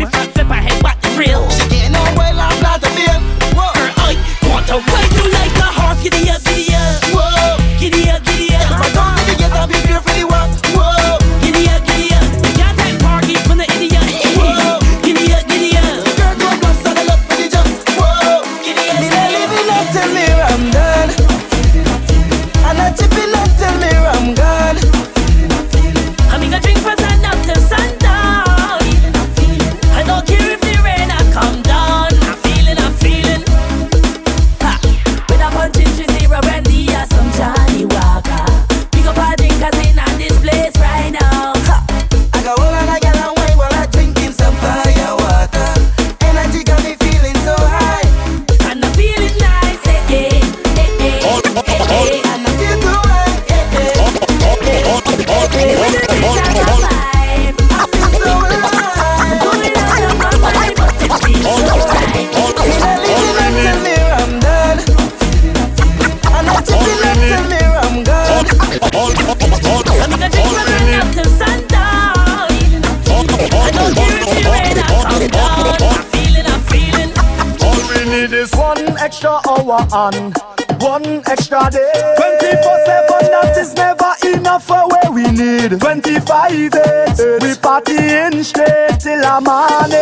and 79.92 80.34
one 80.80 81.22
extra 81.26 81.70
day. 81.70 81.92
24 82.16 82.84
7, 82.84 83.30
that 83.32 83.56
is 83.58 83.74
never 83.74 84.12
enough 84.36 84.64
for 84.66 84.86
where 84.88 85.10
we 85.12 85.24
need. 85.30 85.80
25 85.80 86.70
days, 86.70 87.18
we 87.42 87.54
partying 87.62 88.44
straight 88.44 89.00
till 89.00 89.22
a 89.24 89.40
morning. 89.40 89.98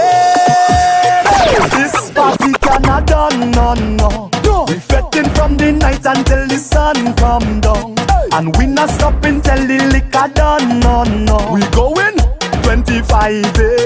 This 1.76 2.10
party 2.10 2.52
cannot 2.60 3.06
done, 3.06 3.50
no, 3.52 3.74
no. 3.74 4.30
We 4.68 4.74
fetting 4.80 5.30
from 5.34 5.56
the 5.56 5.72
night 5.72 6.04
until 6.04 6.46
the 6.46 6.58
sun 6.58 7.14
come 7.16 7.60
down. 7.60 7.94
And 8.32 8.56
we 8.56 8.66
not 8.66 8.90
stopping 8.90 9.40
till 9.40 9.66
the 9.66 9.78
liquor 9.92 10.28
done, 10.34 10.80
no, 10.80 11.04
no. 11.04 11.52
We 11.52 11.60
going 11.70 12.16
25 12.62 13.52
days. 13.54 13.85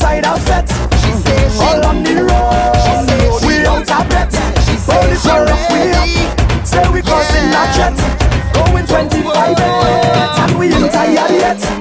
Inside 0.00 0.24
our 0.24 0.40
fet, 0.40 0.66
she 1.04 1.12
says 1.12 1.60
all 1.60 1.84
on 1.84 2.02
the 2.02 2.24
road. 2.24 2.72
She 2.80 2.94
says 3.04 3.44
we 3.44 3.66
out 3.66 3.82
of 3.82 4.08
bet. 4.08 4.32
Police 4.88 5.26
are 5.26 5.44
up, 5.44 5.72
we 5.72 5.92
up. 5.92 6.66
Say 6.66 6.88
we 6.90 7.02
crossing 7.02 7.52
yeah. 7.52 7.70
jet. 7.76 7.96
Going 8.54 8.86
25 8.86 9.56
days, 9.56 10.38
and 10.40 10.58
we 10.58 10.72
ain't 10.72 10.90
tired 10.90 11.30
yet. 11.32 11.79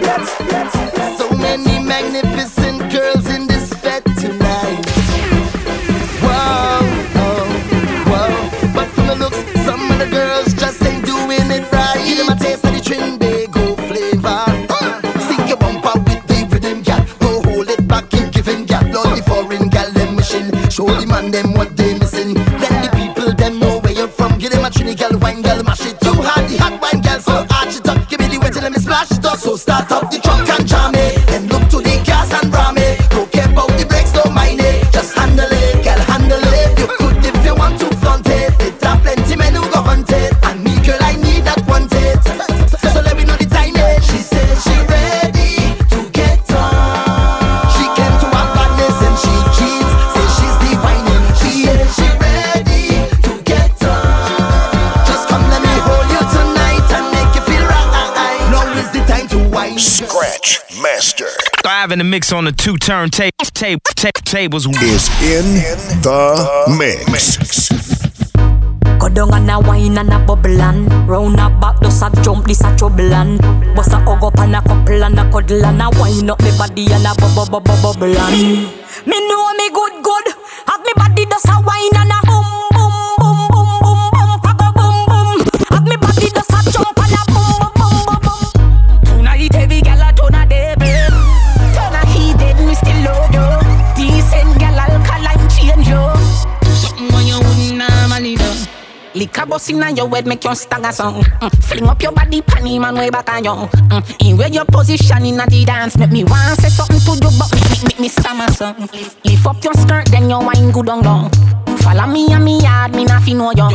Thrive 61.89 61.93
in 61.93 62.05
the 62.05 62.05
mix 62.05 62.31
on 62.31 62.45
the 62.45 62.51
two 62.51 62.77
turntable 62.77 63.31
tape, 63.55 63.81
tape, 63.95 64.13
tables. 64.23 64.67
is 64.67 65.09
in 65.25 65.55
the 66.03 66.75
mix. 66.77 67.69
Go 68.99 69.09
down 69.09 69.33
and 69.33 69.49
a 69.49 69.59
wine 69.59 69.97
and 69.97 70.13
a 70.13 70.19
bubble 70.19 70.61
and 70.61 71.09
Round 71.09 71.39
a 71.39 71.49
back, 71.49 71.81
just 71.81 72.03
a 72.03 72.11
jump, 72.21 72.45
this 72.45 72.61
a 72.61 72.75
trouble 72.77 73.11
and 73.13 73.39
Bust 73.75 73.93
a 73.93 73.97
hug 73.97 74.23
up 74.23 74.37
and 74.37 74.55
a 74.55 74.61
couple 74.61 75.03
and 75.03 75.19
a 75.19 75.31
cuddle 75.31 75.65
and 75.65 75.81
a 75.81 75.89
wine 75.99 76.29
up 76.29 76.39
me 76.43 76.51
body 76.57 76.91
and 76.91 77.07
a 77.07 77.15
bubble, 77.15 77.45
bubble, 77.49 77.81
bubble 77.81 78.17
and 78.17 78.67
Me 79.07 79.27
know 79.27 79.53
me 79.53 79.69
good, 79.71 80.03
good 80.03 80.27
Have 80.67 80.81
me 80.81 80.91
body 80.95 81.25
just 81.25 81.47
a 81.47 81.59
wine 81.65 81.95
and 81.95 82.11
a 82.11 82.28
Liquor 99.29 99.45
bust 99.45 99.69
inna 99.69 99.91
your 99.91 100.09
head 100.09 100.25
make 100.25 100.43
you 100.43 100.55
stagger 100.55 100.91
song. 100.91 101.21
Mm. 101.21 101.63
Fling 101.63 101.87
up 101.87 102.01
your 102.01 102.11
body, 102.11 102.41
panty 102.41 102.81
man 102.81 102.95
way 102.95 103.11
back 103.11 103.29
on 103.29 103.43
you. 103.43 103.51
Mm. 103.51 104.27
In 104.27 104.37
where 104.37 104.49
your 104.49 104.65
position 104.65 105.23
inna 105.23 105.45
the 105.45 105.65
dance, 105.65 105.97
make 105.97 106.11
me 106.11 106.23
want 106.23 106.59
say 106.59 106.69
something 106.69 106.99
to 106.99 107.11
you, 107.13 107.31
but 107.37 107.53
make, 107.53 107.83
make 107.83 107.99
me 107.99 108.07
stammer 108.07 108.49
song. 108.49 108.89
Lift 109.23 109.45
up 109.45 109.63
your 109.63 109.73
skirt, 109.73 110.07
then 110.07 110.29
your 110.29 110.43
wine 110.43 110.71
good 110.71 110.89
on 110.89 111.03
down. 111.03 111.29
Follow 111.77 112.07
me 112.07 112.25
and 112.33 112.43
me 112.43 112.59
yard, 112.61 112.95
me 112.95 113.05
not 113.05 113.21
fi 113.21 113.33
know 113.33 113.51
you. 113.51 113.69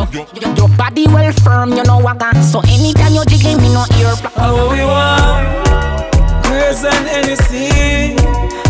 Your 0.56 0.68
body 0.76 1.06
well 1.06 1.32
firm, 1.44 1.70
you 1.72 1.84
know 1.84 1.98
what 1.98 2.20
I 2.20 2.32
got. 2.32 2.42
So 2.42 2.60
anytime 2.66 3.14
you 3.14 3.24
jiggling, 3.26 3.58
me 3.62 3.72
no 3.72 3.86
ear 3.98 4.14
block. 4.20 4.34
How 4.34 4.70
we 4.72 4.82
want 4.82 5.46
Grace 6.42 6.84
and 6.84 7.06
Hennessy 7.06 8.18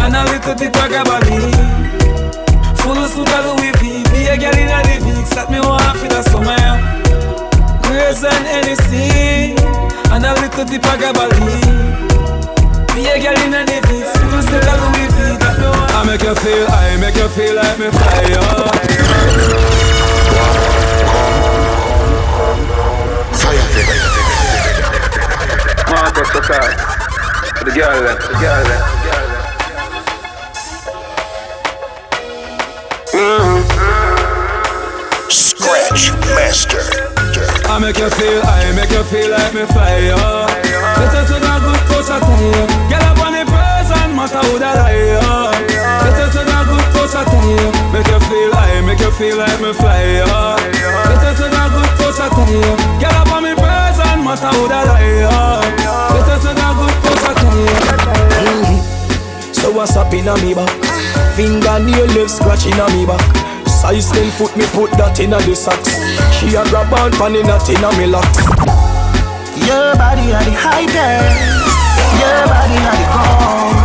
And 0.05 0.14
a 0.14 0.25
little 0.25 0.55
bit 0.55 0.77
of 0.77 0.88
gabardine 0.92 2.77
Full 2.77 3.07
suit 3.09 3.29
of 3.33 3.59
Louis 3.59 3.73
V 3.81 4.13
Be 4.25 4.31
a 4.31 4.39
girl 4.39 4.57
in 4.57 4.73
a 4.73 4.81
the 4.81 4.97
Vicks 5.05 5.37
That 5.37 5.53
me 5.53 5.61
want 5.61 6.01
for 6.01 6.09
the 6.09 6.25
summer 6.33 6.57
Grace 7.85 8.25
and 8.25 8.47
Hennessy 8.49 9.53
And 10.09 10.25
a 10.25 10.33
little 10.41 10.65
bit 10.65 10.81
of 10.81 10.97
gabardine 10.97 11.61
Be 12.97 13.05
a 13.05 13.21
girl 13.21 13.37
in 13.45 13.53
a 13.53 13.69
the 13.69 13.85
Vicks 13.85 14.17
Full 14.17 14.41
suit 14.49 14.65
of 14.65 14.81
Louis 14.81 15.13
V 15.13 15.37
That 15.45 15.61
me. 15.61 15.69
Want 15.69 15.93
I 15.93 16.09
make 16.09 16.25
you 16.25 16.33
feel, 16.41 16.65
I 16.73 16.97
make 16.97 17.21
you 17.21 17.29
feel 17.37 17.53
like 17.53 17.77
me 17.77 17.93
Marcus 25.93 26.33
the 26.33 26.41
car. 26.41 26.73
For 27.61 27.65
the 27.69 27.77
girl 27.77 27.93
the 27.93 28.41
girl 28.41 28.65
then, 28.65 28.89
the 28.89 28.97
girl 33.13 33.61
then. 33.61 33.63
Scratch 35.94 36.11
Master. 36.35 36.83
I 37.70 37.78
make 37.78 37.98
you 37.98 38.11
feel, 38.11 38.42
I 38.42 38.72
make 38.74 38.90
you 38.90 39.02
feel 39.04 39.30
like 39.30 39.54
me 39.54 39.64
fire. 39.70 40.14
Let 40.14 41.14
us 41.14 41.30
with 41.30 41.42
a 41.42 41.54
good 41.62 41.83
touch 41.87 42.11
of 42.11 42.20
tire. 42.22 42.66
Get 42.90 43.02
up 43.02 43.18
on 43.22 43.33
the 43.35 43.42
present, 43.46 44.11
matter 44.14 44.42
who 44.50 44.59
that 44.59 44.78
I 44.78 45.14
am. 45.18 45.54
Let 45.70 46.18
us 46.18 46.35
with 46.35 46.50
a 46.50 46.61
good 46.66 46.87
touch 46.94 47.14
of 47.14 47.24
tire. 47.30 47.70
Make 47.94 48.11
you 48.11 48.20
feel, 48.26 48.54
I 48.54 48.83
make 48.83 49.00
you 49.00 49.11
feel 49.14 49.38
like 49.38 49.61
me 49.62 49.72
fly. 49.72 50.22
Let 50.26 51.22
us 51.22 51.38
with 51.38 51.54
a 51.54 51.64
good 51.70 51.90
touch 51.98 52.20
of 52.26 52.30
tire. 52.35 52.74
Get 52.98 53.14
up 53.14 53.30
on 53.30 53.42
me 53.46 53.54
present, 53.54 54.18
matter 54.22 54.50
who 54.50 54.66
that 54.66 54.90
I 54.90 55.02
am. 55.30 55.62
Let 56.11 56.26
us 56.26 56.42
with 56.42 56.59
a 56.59 56.68
good 56.74 56.94
touch 57.07 57.22
of 57.22 57.38
tire. 57.38 57.70
Mm-hmm. 58.42 59.52
So 59.54 59.70
what's 59.70 59.96
up 59.96 60.12
in 60.12 60.26
a 60.26 60.35
me 60.42 60.54
back? 60.54 60.70
Fingernail 61.38 62.07
left 62.18 62.30
scratching 62.30 62.78
a 62.78 62.87
me 62.90 63.07
back. 63.07 63.22
Size 63.85 64.12
10 64.12 64.31
foot 64.33 64.57
me 64.57 64.64
put 64.73 64.88
that 64.97 65.20
in 65.20 65.37
a 65.37 65.38
the 65.44 65.53
socks. 65.53 65.92
She 66.33 66.57
a 66.57 66.64
grab 66.73 66.88
on 66.97 67.12
pan 67.20 67.37
in 67.37 67.44
a 67.44 67.61
tin 67.61 67.85
a 67.85 67.92
me 68.01 68.09
locks. 68.09 68.40
Your 69.61 69.92
body 70.01 70.33
are 70.33 70.40
the 70.40 70.57
highest. 70.57 70.97
Your 72.16 72.40
body 72.49 72.81
are 72.81 72.97
the 72.97 73.07
calm. 73.12 73.77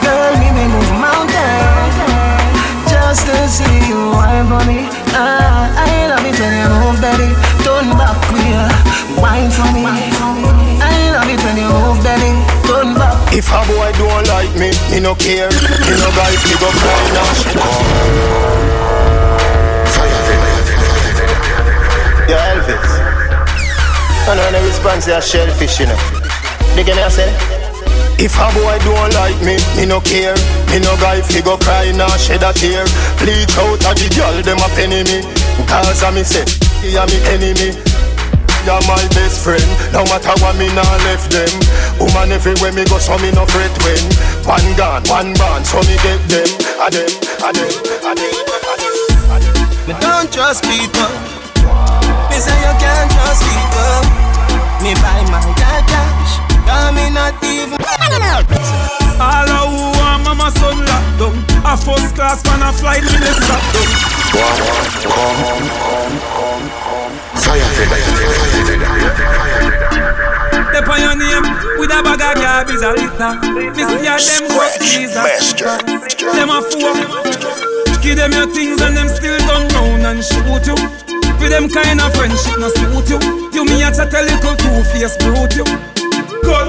Girl, 0.00 0.32
me 0.40 0.48
may 0.56 0.72
move 0.72 0.92
mountains 0.96 2.00
just 2.88 3.28
to 3.28 3.36
see 3.44 3.92
you 3.92 4.08
wine 4.16 4.48
for 4.48 4.64
me. 4.64 4.88
Ah, 5.12 5.68
I 5.68 6.08
love 6.08 6.24
it 6.24 6.40
when 6.40 6.56
you 6.56 6.72
move, 6.80 6.96
baby. 7.04 7.28
Turn 7.60 7.92
back, 8.00 8.16
queer. 8.32 8.64
Wine 9.20 9.52
for 9.52 9.68
me. 9.76 9.84
I 10.80 11.12
love 11.12 11.28
it 11.28 11.44
when 11.44 11.60
you 11.60 11.68
move, 11.68 12.00
baby. 12.00 12.40
Turn 12.64 12.96
back. 12.96 13.20
If 13.36 13.52
a 13.52 13.60
boy 13.68 13.92
don't 14.00 14.24
like 14.32 14.56
me, 14.56 14.72
me 14.88 15.04
no 15.04 15.12
care. 15.12 15.52
Me 15.52 15.92
no 15.92 16.08
guy 16.16 16.32
fi 16.40 16.56
go 16.56 16.72
cry 16.72 17.04
now. 17.12 18.89
Yo, 22.30 22.38
Elvis. 22.38 22.90
I 24.30 24.38
know 24.38 24.46
the 24.54 24.62
response 24.62 25.10
is 25.10 25.18
shellfish, 25.26 25.82
you 25.82 25.90
know. 25.90 25.98
They 26.78 26.86
get 26.86 26.94
me 26.94 27.02
I 27.02 27.10
say? 27.10 27.26
If 28.22 28.38
a 28.38 28.46
boy 28.54 28.78
don't 28.86 29.10
like 29.18 29.34
me, 29.42 29.58
me 29.74 29.82
no 29.82 29.98
care. 29.98 30.38
Me 30.70 30.78
no 30.78 30.94
guy 31.02 31.26
fi 31.26 31.42
go 31.42 31.58
cry 31.58 31.90
now 31.90 32.06
shed 32.14 32.46
a 32.46 32.54
tear. 32.54 32.86
Bleach 33.18 33.50
out 33.58 33.82
a 33.82 33.90
the 33.98 34.06
girl 34.14 34.30
them 34.46 34.62
a 34.62 34.70
penny 34.78 35.02
me. 35.10 35.26
Cause 35.66 36.06
a 36.06 36.14
me 36.14 36.22
say, 36.22 36.46
he 36.86 36.94
a 36.94 37.02
me 37.10 37.18
enemy. 37.34 37.74
You're 38.62 38.78
my 38.86 39.02
best 39.10 39.42
friend. 39.42 39.66
No 39.90 40.06
matter 40.06 40.30
what 40.38 40.54
me 40.54 40.70
nah 40.70 40.86
left 41.10 41.34
them. 41.34 41.50
Woman 41.98 42.30
everywhere 42.30 42.70
me 42.70 42.86
go, 42.86 43.02
so 43.02 43.18
me 43.18 43.34
no 43.34 43.42
fret 43.42 43.74
when. 43.82 44.06
One 44.46 44.70
gun, 44.78 45.02
one 45.10 45.34
band, 45.34 45.66
so 45.66 45.82
me 45.82 45.98
get 45.98 46.22
them. 46.30 46.46
A 46.78 46.94
them, 46.94 47.10
a 47.42 47.50
them, 47.50 47.74
a 48.06 48.10
them, 48.14 48.38
a 48.54 49.36
them. 49.42 49.66
Me 49.90 49.98
don't 49.98 50.30
trust 50.30 50.62
people. 50.62 51.39
Me 52.40 52.46
say 52.48 52.56
you 52.56 52.72
can't 52.80 53.12
trust 53.12 53.44
people. 53.44 54.00
Me 54.80 54.96
buy 55.04 55.20
my 55.28 55.44
dad 55.60 55.84
cash. 55.84 56.40
Cause 56.64 56.88
me 56.96 57.12
not 57.12 57.36
even. 57.44 57.76
All 59.20 59.44
I 61.68 61.76
first 61.76 62.16
class 62.16 62.40
man 62.48 62.64
a 62.64 62.72
flight 62.72 63.04
with 63.04 63.20
the 63.20 63.36
strap 63.36 63.60
down. 63.76 63.92
Step 70.72 70.88
on 70.88 70.96
your 70.96 71.16
name 71.20 71.44
with 71.76 71.92
a 71.92 72.00
bag 72.00 72.24
of 72.24 72.40
garbage 72.40 72.80
a 72.80 72.96
litter. 72.96 73.36
Me 73.76 73.84
see 73.84 74.08
a 74.08 74.16
them 74.16 74.48
work 74.56 74.72
these 74.80 75.12
a 75.12 75.28
Them 76.32 76.48
a 76.48 76.64
fool. 76.64 76.96
Give 78.00 78.16
them 78.16 78.32
your 78.32 78.48
things 78.48 78.80
and 78.80 78.96
them 78.96 79.08
still 79.10 79.36
turn 79.40 79.68
round 79.76 80.06
and 80.06 80.24
shoot 80.24 80.66
you. 80.66 81.09
With 81.40 81.56
them 81.56 81.70
kind 81.72 82.00
of 82.04 82.12
friendship 82.12 82.60
no 82.60 82.68
suit 82.68 83.08
you. 83.08 83.16
You 83.56 83.64
me 83.64 83.80
a 83.80 83.88
chat 83.88 84.12
a 84.12 84.20
little 84.20 84.52
two-face 84.60 85.16
brute 85.24 85.56
you. 85.56 85.64
Good. 86.44 86.68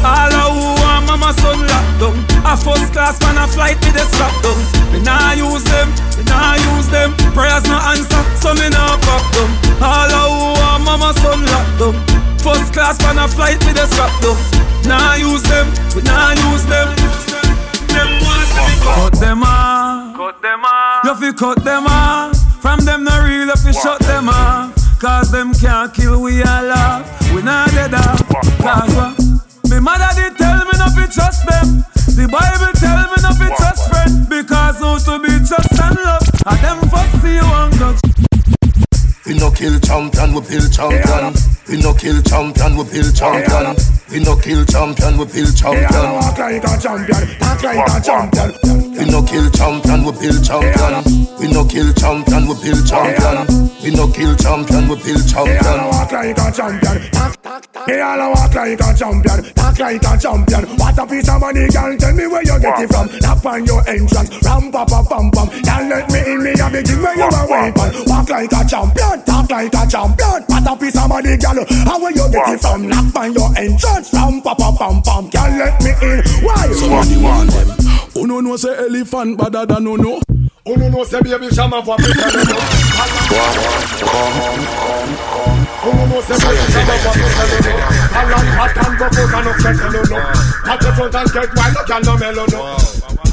All 0.00 0.32
of 0.32 0.48
who 0.56 0.80
want 0.80 1.04
mama 1.04 1.36
son 1.36 1.60
locked 1.68 2.00
down. 2.00 2.16
A 2.48 2.56
first 2.56 2.88
class 2.96 3.20
man 3.20 3.36
a 3.36 3.44
flight 3.46 3.76
with 3.84 3.92
the 3.92 4.04
strap 4.08 4.32
down. 4.40 4.56
Me 4.96 5.04
nah 5.04 5.36
use 5.36 5.60
them, 5.68 5.92
me 6.16 6.24
nah 6.24 6.56
use 6.72 6.88
them. 6.88 7.12
Prayers 7.36 7.68
no 7.68 7.76
answer, 7.92 8.24
so 8.40 8.56
me 8.56 8.72
nah 8.72 8.96
pop 9.04 9.28
them 9.36 9.52
All 9.84 10.08
of 10.08 10.28
who 10.32 10.56
want 10.56 10.84
mama 10.88 11.12
son 11.20 11.44
locked 11.44 11.76
down. 11.76 11.94
First 12.40 12.72
class 12.72 12.96
man 13.04 13.20
a 13.20 13.28
flight 13.28 13.60
with 13.68 13.76
the 13.76 13.84
strap 13.92 14.08
down. 14.24 14.40
Nah 14.88 15.20
use 15.20 15.44
them, 15.44 15.68
we 15.92 16.00
nah 16.08 16.32
use 16.48 16.64
them. 16.64 16.88
Them 17.92 18.08
be 18.24 18.72
cut. 18.80 19.12
them 19.20 19.42
off. 19.44 20.16
Cut 20.16 20.40
them 20.40 20.64
off. 20.64 21.04
You 21.04 21.14
fi 21.14 21.36
cut 21.36 21.62
them 21.62 21.84
off 21.86 22.39
From 22.60 22.80
them 22.80 23.04
no 23.04 23.24
real, 23.24 23.48
if 23.50 23.64
you 23.64 23.72
shut 23.72 24.00
them 24.00 24.28
off 24.28 24.74
Cause 25.00 25.32
them 25.32 25.54
can't 25.54 25.92
kill 25.94 26.20
we 26.20 26.42
all 26.42 26.64
laugh 26.64 27.32
We 27.34 27.42
nah 27.42 27.66
dead 27.66 27.94
off 27.94 28.28
Cause 28.58 28.94
what? 28.94 29.40
Me 29.70 29.78
mother 29.78 30.10
did 30.16 30.36
tell 30.36 30.58
me 30.64 30.72
not 30.76 30.94
to 30.96 31.06
trust 31.06 31.46
them. 31.46 31.86
The 32.18 32.26
Bible 32.26 32.72
tell 32.74 33.06
me 33.06 33.22
not 33.22 33.38
to 33.38 33.46
trust 33.56 33.88
friend 33.88 34.28
because 34.28 34.78
who 34.82 34.98
to 34.98 35.22
be 35.22 35.30
trust 35.46 35.78
and 35.78 35.94
love. 35.94 36.26
And 36.44 36.58
them 36.58 36.78
you 37.24 37.46
and 37.46 37.72
touch. 37.78 38.49
We 39.30 39.38
no 39.38 39.48
kill 39.48 39.78
champion, 39.78 40.34
we 40.34 40.40
build 40.40 40.72
champion. 40.72 41.32
We 41.68 41.78
no 41.78 41.94
kill 41.94 42.20
champion, 42.20 42.76
we 42.76 42.82
build 42.82 43.14
champion. 43.14 43.76
We 44.10 44.18
no 44.18 44.34
kill 44.34 44.64
champion, 44.66 45.18
we 45.18 45.24
build 45.24 45.54
champion. 45.54 45.86
Walk 46.18 46.36
like 46.36 46.64
a 46.64 46.74
champion, 46.82 47.38
talk 47.38 47.62
like 47.62 47.78
a 47.78 48.00
champion. 48.02 48.50
We 48.90 49.04
no 49.06 49.22
kill 49.22 49.48
champion, 49.54 50.02
we 50.02 50.10
build 50.18 50.42
champion. 50.42 50.98
We 51.38 51.46
no 51.46 51.62
kill 51.62 51.94
champion, 51.94 52.42
we 52.50 52.54
build 52.58 52.82
champion. 52.82 53.70
We 53.78 53.94
no 53.94 54.10
kill 54.10 54.34
champion, 54.34 54.88
we 54.90 54.96
build 54.98 55.22
champion. 55.22 55.78
Walk 55.94 56.10
like 56.10 56.34
a 56.34 56.50
champion, 56.50 56.98
talk, 57.14 57.40
talk, 57.40 57.72
talk. 57.72 57.86
They 57.86 58.00
all 58.00 58.34
walk 58.34 58.52
like 58.52 58.80
a 58.82 58.90
champion, 58.98 59.54
talk 59.54 59.78
like 59.78 60.02
a 60.02 60.18
champion. 60.18 60.62
What 60.74 60.98
a 60.98 61.06
piece 61.06 61.28
of 61.30 61.40
money, 61.40 61.70
girl. 61.70 61.96
Tell 61.96 62.12
me 62.18 62.26
where 62.26 62.42
you 62.42 62.58
get 62.58 62.82
it 62.82 62.90
from. 62.90 63.06
Knock 63.22 63.46
on 63.46 63.64
your 63.64 63.88
entrance, 63.88 64.42
ram 64.42 64.72
pa 64.72 64.84
pa 64.84 65.06
pam 65.06 65.30
pam. 65.30 65.46
Can't 65.62 65.88
let 65.88 66.10
me 66.10 66.18
in, 66.18 66.42
me 66.42 66.50
have 66.58 66.72
the 66.72 66.82
thing 66.82 66.98
where 67.00 67.14
you 67.14 67.30
are 67.30 67.46
waiting. 67.46 68.10
Walk 68.10 68.28
like 68.28 68.50
a 68.50 68.66
champion, 68.66 69.19
talk 69.24 69.50
like 69.50 69.74
a 69.74 69.86
champion. 69.86 70.42
What 70.46 70.66
a 70.66 70.76
piece 70.76 70.96
of 70.96 71.08
money, 71.08 71.36
girl. 71.36 71.64
How 71.84 72.00
where 72.00 72.12
you 72.12 72.28
get 72.30 72.48
it 72.54 72.60
from? 72.60 72.88
Knock 72.88 73.14
on 73.16 73.32
your 73.32 73.50
entrance, 73.56 74.12
ram 74.12 74.42
pa 74.42 74.54
pa 74.54 74.70
pam 74.76 75.02
pam. 75.02 75.30
Can't 75.30 75.58
let 75.58 75.82
me 75.82 75.90
in. 76.02 76.22
Why? 76.44 76.72
Somebody 76.72 77.16
want 77.16 77.50
them. 77.50 77.68
Who 78.14 78.26
no 78.26 78.40
know 78.40 78.56
say 78.56 78.76
elephant 78.76 79.38
better 79.38 79.66
than 79.66 79.84
no 79.84 79.96
no? 79.96 80.20
Who 80.66 80.76
no 80.76 80.88
know 80.88 81.04
say 81.04 81.20
baby 81.22 81.48
shama 81.50 81.82
for 81.84 81.94
Africa 81.94 82.30
no 82.34 82.42
no? 82.44 82.58
Who 85.80 85.90
no 85.94 86.06
know 86.06 86.20
say 86.20 86.36
baby 86.36 86.64
shama 86.70 86.94
for 87.00 87.10
Africa 87.10 87.70
no 87.70 87.80
no? 87.80 87.86
A 88.10 88.22
long 88.30 88.48
hot 88.58 88.76
and 88.76 88.98
go 88.98 89.06
put 89.08 89.34
on 89.34 89.46
a 89.46 89.52
kettle 89.62 89.90
no 89.92 90.02
no. 90.02 90.20
Hot 90.66 90.82
your 90.82 90.92
front 90.94 91.14
and 91.14 91.32
get 91.32 91.50
wild, 91.56 91.74
no 91.74 91.82
can 91.84 92.02
no 92.02 92.16
mellow 92.18 92.46
no. 92.50 93.29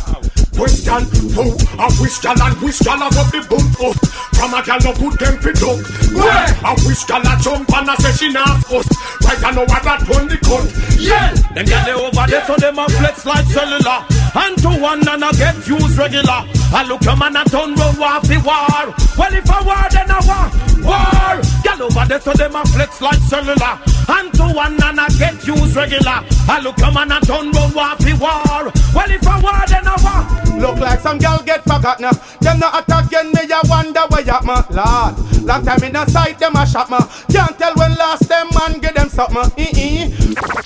Question 0.58 1.06
two, 1.13 1.54
a 1.78 1.86
wish 2.02 2.17
gal 2.17 2.41
and 2.41 2.58
wish 2.65 2.80
gal 2.82 2.98
a 2.98 3.06
up 3.13 3.30
the 3.30 3.46
boom 3.46 3.62
up. 3.78 3.93
From 4.34 4.58
a 4.58 4.65
gal 4.65 4.82
no 4.82 4.91
put 4.98 5.13
them 5.22 5.38
fit 5.38 5.62
up. 5.62 5.78
Where? 6.17 6.50
A 6.65 6.74
wish 6.82 7.06
gal 7.06 7.22
a 7.22 7.38
jump 7.38 7.70
and 7.78 7.89
a 7.89 7.96
say 8.02 8.26
she 8.26 8.34
not 8.34 8.65
us. 8.74 8.89
Right 9.22 9.43
I 9.43 9.52
know 9.54 9.70
what 9.70 9.84
that 9.86 10.02
turn 10.10 10.26
the 10.26 10.38
cut. 10.41 10.65
Yeah. 10.98 11.30
Them 11.54 11.65
get 11.65 11.86
they 11.86 11.93
over 11.93 12.26
there 12.26 12.41
so 12.50 12.56
them 12.58 12.80
a 12.80 12.89
flex 12.89 13.26
like 13.26 13.46
cellular 13.54 14.02
And 14.34 14.58
to 14.65 14.70
one 14.82 15.08
and 15.08 15.24
a 15.24 15.30
get 15.38 15.62
used 15.67 15.93
regular 15.93 16.41
I 16.73 16.84
look 16.88 17.03
your 17.03 17.15
man 17.15 17.36
a 17.36 17.43
turn 17.45 17.75
round 17.75 17.97
war 17.97 18.19
fi 18.21 18.38
war. 18.38 18.93
Well 19.17 19.34
if 19.34 19.49
a 19.49 19.60
war 19.63 19.88
then 19.89 20.12
a 20.12 20.19
war. 20.27 20.47
War. 20.84 21.41
Get 21.63 21.82
over 21.82 22.06
there 22.06 22.21
so 22.21 22.34
them 22.34 22.56
a 22.56 22.65
flex 22.65 23.01
like 23.01 23.19
cellular. 23.27 23.80
And 24.08 24.34
to 24.36 24.45
one 24.53 24.82
and 24.84 24.99
I 24.99 25.08
get 25.17 25.45
used 25.47 25.75
regular. 25.75 26.23
I 26.47 26.60
look 26.62 26.77
your 26.77 26.91
man 26.91 27.12
a 27.12 27.19
turn 27.21 27.51
round 27.51 27.73
war 27.73 27.95
fi 27.99 28.13
war. 28.13 28.71
Well 28.93 29.12
if 29.12 29.25
a 29.25 29.36
war 29.41 29.63
then 29.67 29.88
a 29.88 29.95
war. 30.03 30.38
Look 30.60 30.80
like 30.80 30.99
some 30.99 31.19
girl 31.19 31.41
get 31.45 31.63
forgot 31.63 31.99
now. 31.99 32.12
Them 32.41 32.60
not 32.60 32.82
attack 32.82 33.08
again, 33.08 33.32
me 33.32 33.47
ya 33.47 33.62
wonder 33.65 34.01
where 34.10 34.25
ya 34.25 34.39
ma 34.43 34.63
Lord, 34.69 35.43
long 35.43 35.63
time 35.65 35.84
in 35.84 35.93
the 35.93 36.06
sight, 36.08 36.39
them 36.39 36.56
a 36.56 36.65
shot 36.65 36.89
ma. 36.89 36.99
Can't 37.32 37.58
tell 37.58 37.73
when 37.75 37.93
last 37.95 38.27
them 38.27 38.47
man 38.58 38.80
get 38.80 38.95
them 38.95 39.10
something. 39.10 39.51
Eh 39.58 40.10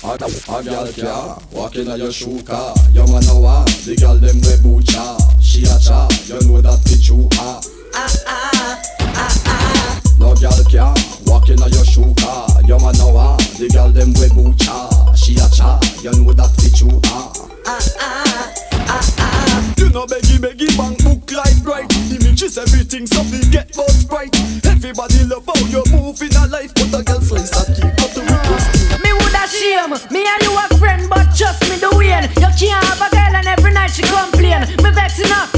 A, 0.04 0.14
a 0.14 0.64
gal 0.64 0.92
can 0.92 1.42
walk 1.52 1.76
in 1.76 1.88
a 1.88 1.96
your 1.96 2.12
shoe 2.12 2.42
car. 2.42 2.74
You 2.92 3.06
man 3.06 3.28
a 3.28 3.38
want 3.38 3.68
the 3.84 3.96
gal 3.96 4.16
them 4.16 4.40
we 4.40 4.56
boot 4.62 4.86
cha. 4.86 5.18
She 5.40 5.64
a 5.64 5.78
cha, 5.92 6.08
you 6.24 6.40
know 6.48 6.60
that 6.60 6.80
the 6.84 6.96
true 7.04 7.28
ah. 7.36 7.60
Ah 7.94 8.08
ah 8.26 8.82
ah. 9.20 10.00
No 10.18 10.34
gal 10.40 10.56
can 10.72 10.94
walk 11.26 11.48
in 11.48 11.60
a 11.60 11.68
your 11.68 11.84
shoe 11.84 12.14
car. 12.16 12.48
You 12.64 12.78
man 12.80 12.96
a 12.96 13.08
want 13.12 13.42
the 13.60 13.68
gal 13.68 13.90
them 13.92 14.12
we 14.16 14.28
boot 14.32 14.56
cha. 14.58 14.88
She 15.14 15.34
a 15.36 15.46
cha, 15.52 15.76
you 16.00 16.12
know 16.16 16.32
that 16.32 16.48
the 16.56 16.68
true 16.72 17.00
ah. 17.12 17.32
Ah 17.66 17.84
ah 18.00 18.54
ah. 18.88 19.74
You 19.76 19.90
know 19.90 20.06
beggy 20.06 20.40
beggy 20.40 20.72
bang 20.80 20.96
book 21.04 21.28
like 21.32 21.60
bright 21.62 21.92
Images 22.08 22.56
everything 22.56 23.06
so 23.06 23.20
we 23.28 23.44
get 23.50 23.72
both 23.76 23.92
sprite 23.92 24.32
Everybody 24.64 25.24
love 25.28 25.44
how 25.44 25.58
you 25.68 25.84
move 25.92 26.20
in 26.22 26.32
a 26.36 26.46
life 26.48 26.72
But 26.74 27.00
a 27.00 27.02
girl 27.04 27.20
slice 27.20 27.52
a 27.52 27.62
keep 27.76 27.92
up 28.00 28.10
the 28.16 28.22
request 28.24 29.02
Me 29.04 29.12
woulda 29.12 29.44
shame, 29.46 29.92
me 30.10 30.24
and 30.24 30.42
you 30.42 30.52
a 30.56 30.64
friend, 30.78 31.08
but 31.10 31.28
trust 31.36 31.60
me 31.68 31.76
the 31.76 31.90
way. 31.96 32.14
You 32.40 32.50
can't 32.56 32.84
have 32.88 33.00
a 33.04 33.08
girl 33.12 33.34
and 33.36 33.46
every 33.46 33.72
night 33.72 33.90
she 33.90 34.02
complain. 34.02 34.64
Me 34.82 34.90
vex 34.94 35.18
enough, 35.20 35.52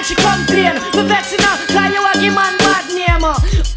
night 0.00 0.06
she 0.06 0.14
complain. 0.14 0.74
Me 0.96 1.02
vex 1.08 1.32
enough, 1.34 1.66
cause 1.68 1.92
you 1.92 2.00
a 2.00 2.12
give 2.20 2.34
man 2.34 2.56
bad 2.58 2.86
name. 2.94 3.24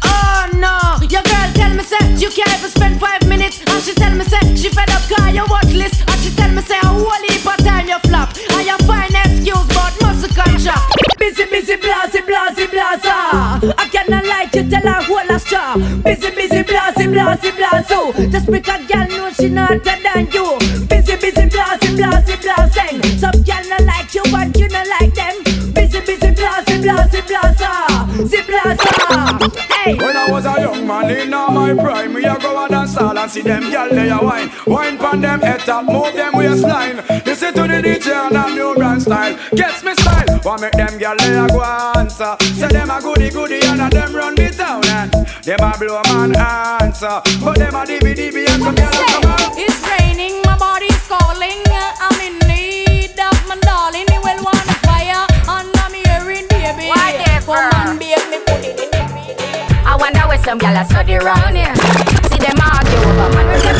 Oh 0.04 0.48
no, 0.56 0.72
your 1.08 1.22
girl 1.22 1.48
tell 1.54 1.74
me 1.74 1.82
say 1.84 2.00
you 2.16 2.30
can't 2.30 2.48
even 2.58 2.70
spend 2.70 3.00
five 3.00 3.26
minutes, 3.28 3.60
and 3.66 3.82
she 3.82 3.94
tell 3.94 4.14
me 4.14 4.24
say 4.24 4.40
she 4.56 4.68
fed 4.70 4.90
up 4.90 5.02
cause 5.08 5.34
you 5.34 5.44
worthless, 5.50 6.00
and 6.00 6.20
she 6.22 6.30
tell 6.34 6.50
me 6.50 6.62
say 6.62 6.78
a 6.78 6.86
whole 6.86 7.24
heap 7.28 7.46
of 7.46 7.58
time 7.64 7.88
you 7.88 7.98
flop, 8.08 8.32
and 8.56 8.66
you 8.66 8.76
find 8.88 9.12
excuse 9.12 9.68
but 9.76 9.92
muscle 10.00 10.32
contract. 10.32 11.18
Busy, 11.18 11.44
busy, 11.46 11.76
blasey, 11.76 12.20
blasey, 12.20 12.66
blaza. 12.66 13.74
I 13.78 13.88
cannot 13.88 14.24
lie 14.24 14.46
to 14.52 14.68
tell 14.68 14.82
her 14.82 15.02
whole 15.02 15.30
a 15.30 15.38
straw. 15.38 15.76
Busy, 16.04 16.30
busy, 16.30 16.62
blasey, 16.62 17.06
blasey, 17.12 17.50
blazo. 17.52 18.30
Just 18.30 18.48
make 18.48 18.68
a 18.68 18.78
girl 18.86 19.08
know 19.08 19.30
she 19.32 19.48
not 19.48 19.68
hotter 19.84 20.02
than 20.02 20.30
you. 20.32 20.58
Busy, 20.88 21.16
busy, 21.16 21.48
blasey, 21.48 21.96
blasey, 21.96 22.36
blasing. 22.42 23.18
Some 23.18 23.42
girl 23.42 23.64
When 29.84 30.16
I 30.16 30.30
was 30.30 30.46
a 30.46 30.60
young 30.60 30.86
man 30.86 31.10
in 31.10 31.34
all 31.34 31.50
my 31.50 31.74
prime 31.74 32.14
We 32.14 32.24
a 32.24 32.38
go 32.38 32.64
a 32.64 32.68
dance 32.68 32.94
hall 32.94 33.18
and 33.18 33.30
see 33.30 33.42
them 33.42 33.64
gyal 33.64 33.90
they 33.90 34.10
a 34.10 34.18
wine 34.18 34.50
Wine 34.66 34.96
pon 34.96 35.20
them 35.20 35.40
head 35.40 35.60
top, 35.60 35.84
move 35.84 36.14
them 36.14 36.32
waistline. 36.34 36.96
Listen 37.26 37.52
to 37.54 37.62
the 37.62 37.82
DJ 37.82 38.12
and 38.12 38.36
a 38.36 38.54
new 38.54 38.74
brand 38.74 39.02
style. 39.02 39.36
Gets 39.54 39.84
me 39.84 39.92
style, 39.94 40.40
want 40.44 40.62
make 40.62 40.72
them 40.72 40.98
gyal 40.98 41.18
they 41.18 41.36
a 41.36 41.46
go 41.48 41.62
answer? 41.98 42.36
Say 42.40 42.68
them 42.68 42.90
a 42.90 43.00
goody 43.00 43.30
goody 43.30 43.60
and 43.66 43.82
a 43.82 43.90
them 43.90 44.14
run 44.14 44.34
the 44.34 44.48
town 44.50 44.84
And 44.86 45.12
them 45.44 45.60
a 45.60 45.78
blow 45.78 46.00
man 46.04 46.34
answer. 46.36 47.20
But 47.44 47.58
them 47.58 47.74
a 47.74 47.84
dibby 47.84 48.14
dibby 48.14 48.48
and 48.48 48.62
some 48.62 48.74
gyal 48.74 48.88
a 48.88 49.06
come 49.12 49.30
out 49.30 49.73
some 60.44 60.58
gyal 60.58 60.78
a 60.78 60.84
study 60.84 61.16
round 61.16 61.56
here. 61.56 61.74
See 62.28 62.38
them 62.38 62.60
argue 62.60 63.00
over 63.00 63.28
man 63.32 63.48
with 63.48 63.64
them 63.64 63.76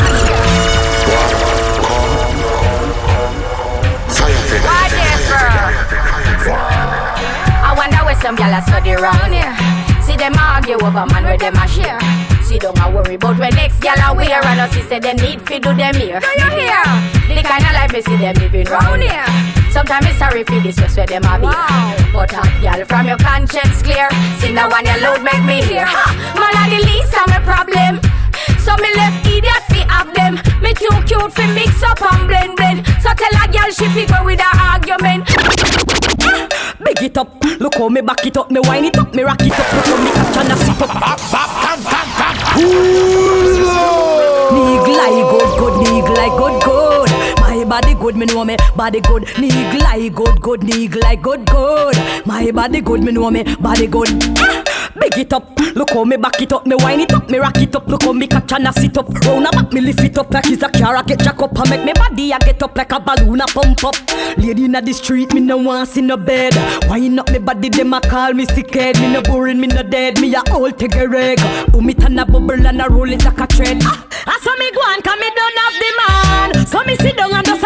I 7.61 7.73
wonder 7.77 7.97
where 8.03 8.15
some 8.15 8.35
gyal 8.35 8.57
a 8.57 8.61
study 8.65 8.95
round 8.95 9.31
here. 9.31 9.53
See 10.01 10.17
them 10.17 10.33
argue 10.39 10.81
over 10.81 11.05
man 11.05 11.25
with 11.25 11.39
them 11.39 11.53
a 11.53 11.67
share. 11.67 11.99
See 12.41 12.57
don't 12.57 12.79
a 12.79 12.89
worry 12.89 13.13
about 13.13 13.37
when 13.37 13.53
next 13.53 13.79
gyal 13.79 14.01
a 14.11 14.15
wear 14.15 14.43
and 14.43 14.61
us 14.61 14.73
say 14.89 14.99
them 14.99 15.17
need 15.17 15.41
fi 15.47 15.59
do 15.59 15.71
them 15.71 15.93
here. 15.93 16.19
Do 16.19 16.27
you 16.33 16.49
hear? 16.49 16.83
The 17.29 17.43
kind 17.45 17.63
of 17.63 17.73
life 17.73 17.93
me 17.93 18.01
see 18.01 18.17
them 18.17 18.35
living 18.41 18.65
round 18.65 19.03
here. 19.03 19.64
Sometimes 19.75 20.07
it's 20.07 20.19
sorry 20.19 20.45
for 20.45 20.57
this, 20.63 20.77
just 20.77 20.95
where 20.95 21.05
them 21.05 21.25
are 21.25 21.37
wow. 21.37 21.91
But 22.13 22.33
uh, 22.33 22.39
up, 22.39 22.47
girl, 22.63 22.85
from 22.87 23.11
your 23.11 23.17
conscience 23.17 23.83
clear. 23.83 24.07
See 24.39 24.53
now 24.55 24.71
when 24.71 24.87
you 24.87 24.95
load 25.03 25.19
make 25.19 25.43
me 25.43 25.67
hear. 25.67 25.83
Ha! 25.83 26.15
Man, 26.31 26.55
I 26.55 26.71
the 26.71 26.79
least 26.79 27.11
of 27.11 27.27
my 27.27 27.43
problem. 27.43 27.99
So 28.63 28.71
me 28.79 28.87
left 28.95 29.27
idiot 29.27 29.67
fi 29.67 29.83
have 29.91 30.15
them. 30.15 30.39
Me 30.63 30.71
too 30.79 30.95
cute 31.03 31.27
fi 31.35 31.43
mix 31.51 31.83
up 31.83 31.99
and 31.99 32.23
blend 32.23 32.55
blend. 32.55 32.87
So 33.03 33.11
tell 33.19 33.35
a 33.35 33.51
girl 33.51 33.67
she 33.75 33.91
fi 33.91 34.07
go 34.07 34.23
with 34.23 34.39
her 34.39 34.55
argument. 34.63 35.27
Big 36.79 37.11
it 37.11 37.17
up, 37.19 37.35
look 37.59 37.75
how 37.75 37.89
me 37.89 37.99
back 37.99 38.25
it 38.25 38.37
up, 38.37 38.49
me 38.49 38.61
wind 38.63 38.85
it 38.85 38.97
up, 38.97 39.13
me 39.13 39.23
rock 39.23 39.43
it 39.43 39.59
up, 39.59 39.73
look 39.75 39.91
how 39.91 39.99
me 39.99 40.11
catch 40.15 40.39
and 40.39 40.51
I 40.51 40.55
sit 40.55 40.81
up. 40.87 40.91
Bop, 41.03 41.19
bop, 41.27 41.51
bam, 41.59 41.83
bam, 41.83 42.07
bam. 42.15 42.35
Ooh, 42.63 43.59
Lord. 43.59 44.55
Nigga, 44.55 44.91
like 44.95 45.19
good, 45.35 45.51
good, 45.59 45.75
nigga, 45.83 46.15
like 46.15 46.31
good, 46.39 46.63
good. 46.63 46.94
Body 47.75 47.93
good, 47.95 48.15
me 48.15 48.25
know 48.25 48.45
me 48.45 48.55
body 48.77 49.01
good. 49.01 49.23
Nigga 49.35 49.81
like 49.81 50.15
good, 50.15 50.39
good, 50.39 50.61
nigga 50.61 51.03
like 51.03 51.21
good, 51.21 51.45
good. 51.45 52.25
My 52.25 52.49
body 52.49 52.79
good, 52.79 53.03
me 53.03 53.11
know 53.11 53.29
me 53.29 53.43
body 53.55 53.85
good. 53.87 54.07
Big 54.97 55.17
it 55.17 55.33
up, 55.33 55.59
look 55.75 55.89
how 55.89 56.05
me 56.05 56.15
back 56.15 56.41
it 56.41 56.53
up, 56.53 56.65
me 56.65 56.77
wind 56.77 57.01
it 57.01 57.11
up, 57.11 57.29
me 57.29 57.37
rock 57.37 57.57
it 57.57 57.75
up, 57.75 57.85
look 57.89 58.03
how 58.03 58.13
me 58.13 58.27
catch 58.27 58.53
and 58.53 58.65
I 58.65 58.71
sit 58.71 58.97
up. 58.97 59.09
Round 59.09 59.45
about 59.45 59.73
me 59.73 59.81
lift 59.81 59.99
it 59.99 60.17
up 60.17 60.33
like 60.33 60.47
it's 60.47 60.63
a 60.63 60.69
car, 60.69 60.95
I 60.95 61.03
get 61.03 61.19
jack 61.19 61.41
up 61.41 61.59
and 61.59 61.69
make 61.69 61.83
me 61.83 61.91
body 61.91 62.31
I 62.31 62.39
get 62.39 62.63
up 62.63 62.77
like 62.77 62.93
a 62.93 62.99
balloon 63.01 63.41
a 63.41 63.45
pump 63.45 63.83
up. 63.83 63.95
Lady 64.37 64.63
inna 64.63 64.81
the 64.81 64.93
street, 64.93 65.33
me 65.33 65.41
no 65.41 65.57
want 65.57 65.89
see 65.89 65.99
no 65.99 66.15
bed. 66.15 66.55
Wind 66.87 67.19
up 67.19 67.29
me 67.29 67.39
body, 67.39 67.67
them 67.67 67.93
a 67.93 67.99
call 67.99 68.31
me 68.31 68.45
sick 68.45 68.73
head. 68.73 68.97
Me 69.01 69.11
no 69.11 69.21
boring, 69.21 69.59
me 69.59 69.67
no 69.67 69.83
dead, 69.83 70.21
me 70.21 70.33
a 70.33 70.41
old 70.53 70.79
take 70.79 70.95
a 70.95 71.09
reg. 71.09 71.39
Boom 71.73 71.89
it 71.89 72.01
and 72.05 72.21
a 72.21 72.25
bubble 72.25 72.53
and 72.53 72.81
a 72.81 72.87
roll 72.89 73.11
it 73.11 73.25
like 73.25 73.41
a 73.41 73.47
trend. 73.47 73.81
Ah, 73.83 74.07
I 74.27 74.39
saw 74.41 74.55
me 74.55 74.71
go 74.71 74.79
on, 74.79 75.01
cause 75.01 75.19
me 75.19 75.29
don't 75.35 75.57
have 75.57 75.73
the 75.83 75.91
man. 75.99 76.67
So 76.67 76.81
me 76.85 76.95
sit 76.95 77.17
down 77.17 77.33
and 77.33 77.45
just 77.45 77.64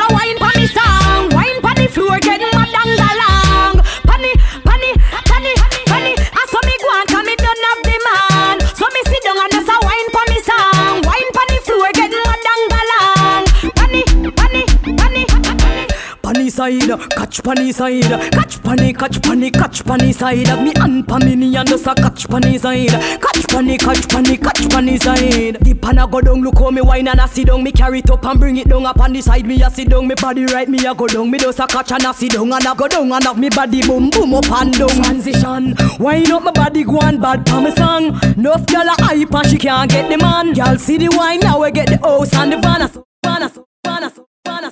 side, 16.69 17.10
catch 17.12 17.43
panny 17.43 17.71
side, 17.71 18.32
catch 18.32 18.62
panny, 18.62 18.93
catch 18.93 19.21
panny, 19.21 19.51
catch 19.51 19.86
panny 19.86 20.13
side. 20.13 20.63
Me 20.63 20.71
and 20.75 21.08
panny 21.08 21.55
and 21.55 21.67
just 21.67 21.88
a 21.88 21.95
catch 21.95 22.27
panny 22.27 22.58
side, 22.58 22.89
catch 22.89 23.47
panny, 23.47 23.77
catch 23.77 24.08
panny, 24.10 24.38
catch 24.38 24.69
panny 24.69 24.97
side. 24.97 25.58
The 25.62 25.73
panna 25.82 26.08
go 26.08 26.21
down, 26.21 26.41
look 26.41 26.58
how 26.58 26.71
me 26.71 26.82
wine 26.82 27.08
and 27.08 27.19
I 27.19 27.25
sit 27.27 27.47
down. 27.47 27.63
Me 27.63 27.71
carry 27.71 27.99
it 27.99 28.10
up 28.10 28.23
and 28.25 28.39
bring 28.39 28.58
it 28.58 28.69
down 28.69 28.86
up 28.86 28.99
on 28.99 29.13
the 29.13 29.21
side. 29.21 29.45
Me 29.45 29.62
a 29.62 29.69
sit 29.69 29.89
down, 29.89 30.08
me 30.08 30.15
body 30.15 30.45
right, 30.45 30.67
me 30.67 30.86
a 30.86 30.93
go 30.93 31.08
down. 31.08 31.29
Me 31.29 31.38
just 31.39 31.60
a 31.60 31.67
catch 31.67 31.91
and 31.91 32.05
I 32.05 32.12
sit 32.12 32.34
down 32.34 32.51
and 32.51 32.65
I 32.65 32.75
go 32.75 32.88
down 32.88 33.12
and 33.12 33.23
have 33.23 33.39
me 33.39 33.49
body 33.49 33.82
boom 33.82 34.10
boom 34.10 34.34
up 34.34 34.51
and 34.51 34.73
down. 34.73 34.89
Transition, 34.89 35.75
wine 35.99 36.32
up 36.32 36.43
my 36.43 36.51
body 36.51 36.84
go 36.84 36.99
on 36.99 37.19
bad 37.19 37.45
pa 37.45 37.60
me 37.62 37.71
song. 37.75 38.12
Nuff 38.38 38.65
gyal 38.65 38.88
a 38.88 39.03
hype 39.03 39.34
and 39.34 39.47
she 39.47 39.58
can't 39.58 39.89
get 39.89 40.10
the 40.10 40.17
man. 40.17 40.53
Gyal 40.53 40.79
see 40.79 40.97
the 40.97 41.10
wine 41.17 41.39
now 41.39 41.62
we 41.62 41.71
get 41.71 41.88
the 41.88 41.97
house 41.97 42.34
and 42.36 42.51
the 42.51 42.58
van. 42.58 42.88
So, 42.89 43.05
van, 43.23 43.49
so, 43.49 43.65
van, 43.84 44.12
so, 44.12 44.27
van, 44.45 44.71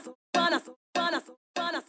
wanna 1.59 1.81